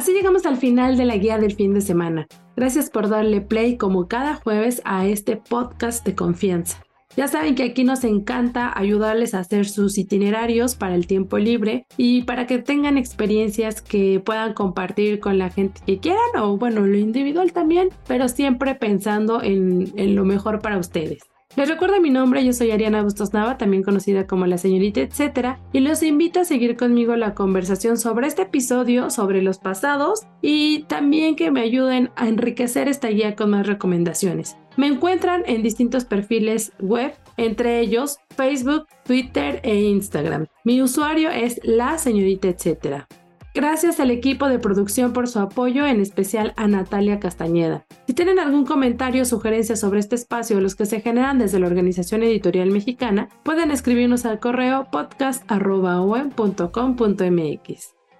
Así 0.03 0.11
llegamos 0.11 0.45
al 0.45 0.57
final 0.57 0.97
de 0.97 1.05
la 1.05 1.15
guía 1.15 1.37
del 1.37 1.55
fin 1.55 1.73
de 1.73 1.79
semana. 1.79 2.27
Gracias 2.57 2.89
por 2.89 3.07
darle 3.07 3.39
play 3.39 3.77
como 3.77 4.09
cada 4.09 4.35
jueves 4.35 4.81
a 4.83 5.07
este 5.07 5.37
podcast 5.37 6.05
de 6.05 6.13
confianza. 6.13 6.83
Ya 7.15 7.29
saben 7.29 7.55
que 7.55 7.63
aquí 7.63 7.85
nos 7.85 8.03
encanta 8.03 8.77
ayudarles 8.77 9.33
a 9.33 9.39
hacer 9.39 9.65
sus 9.65 9.97
itinerarios 9.97 10.75
para 10.75 10.95
el 10.95 11.07
tiempo 11.07 11.37
libre 11.37 11.85
y 11.95 12.23
para 12.23 12.47
que 12.47 12.57
tengan 12.57 12.97
experiencias 12.97 13.81
que 13.81 14.19
puedan 14.19 14.53
compartir 14.53 15.21
con 15.21 15.37
la 15.37 15.49
gente 15.49 15.79
que 15.85 15.99
quieran 15.99 16.35
o 16.37 16.57
bueno, 16.57 16.81
lo 16.81 16.97
individual 16.97 17.53
también, 17.53 17.87
pero 18.05 18.27
siempre 18.27 18.75
pensando 18.75 19.41
en, 19.41 19.93
en 19.95 20.15
lo 20.15 20.25
mejor 20.25 20.59
para 20.59 20.79
ustedes. 20.79 21.32
Les 21.55 21.69
recuerdo 21.69 22.01
mi 22.01 22.09
nombre, 22.09 22.43
yo 22.43 22.51
soy 22.51 22.71
Ariana 22.71 23.03
Bustos 23.03 23.31
Nava, 23.31 23.59
también 23.59 23.83
conocida 23.83 24.25
como 24.25 24.47
la 24.47 24.57
señorita 24.57 25.01
etcétera, 25.01 25.59
y 25.71 25.81
los 25.81 26.01
invito 26.01 26.39
a 26.39 26.45
seguir 26.45 26.75
conmigo 26.75 27.15
la 27.15 27.35
conversación 27.35 27.97
sobre 27.97 28.25
este 28.25 28.41
episodio, 28.41 29.11
sobre 29.11 29.43
los 29.43 29.59
pasados 29.59 30.21
y 30.41 30.83
también 30.85 31.35
que 31.35 31.51
me 31.51 31.61
ayuden 31.61 32.09
a 32.15 32.27
enriquecer 32.27 32.87
esta 32.87 33.09
guía 33.09 33.35
con 33.35 33.51
más 33.51 33.67
recomendaciones. 33.67 34.57
Me 34.77 34.87
encuentran 34.87 35.43
en 35.45 35.61
distintos 35.61 36.05
perfiles 36.05 36.71
web, 36.79 37.13
entre 37.37 37.79
ellos 37.81 38.17
Facebook, 38.35 38.87
Twitter 39.05 39.59
e 39.61 39.75
Instagram. 39.75 40.47
Mi 40.63 40.81
usuario 40.81 41.29
es 41.29 41.59
la 41.63 41.99
señorita 41.99 42.47
etcétera. 42.47 43.07
Gracias 43.53 43.99
al 43.99 44.09
equipo 44.09 44.47
de 44.47 44.57
producción 44.57 45.13
por 45.13 45.27
su 45.27 45.37
apoyo, 45.39 45.85
en 45.85 46.01
especial 46.01 46.53
a 46.57 46.67
Natalia 46.67 47.19
Castañeda. 47.19 47.85
Si 48.07 48.13
tienen 48.13 48.39
algún 48.39 48.65
comentario 48.65 49.21
o 49.21 49.25
sugerencia 49.25 49.75
sobre 49.75 49.99
este 49.99 50.15
espacio 50.15 50.57
o 50.57 50.59
los 50.59 50.75
que 50.75 50.87
se 50.87 51.01
generan 51.01 51.37
desde 51.37 51.59
la 51.59 51.67
Organización 51.67 52.23
Editorial 52.23 52.71
Mexicana, 52.71 53.29
pueden 53.43 53.69
escribirnos 53.69 54.25
al 54.25 54.39
correo 54.39 54.87
podcast.com.mx. 54.91 55.53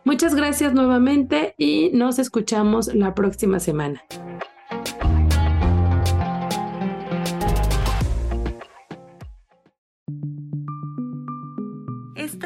Muchas 0.06 0.36
gracias 0.36 0.74
nuevamente 0.74 1.56
y 1.58 1.90
nos 1.94 2.20
escuchamos 2.20 2.94
la 2.94 3.16
próxima 3.16 3.60
semana. 3.60 4.04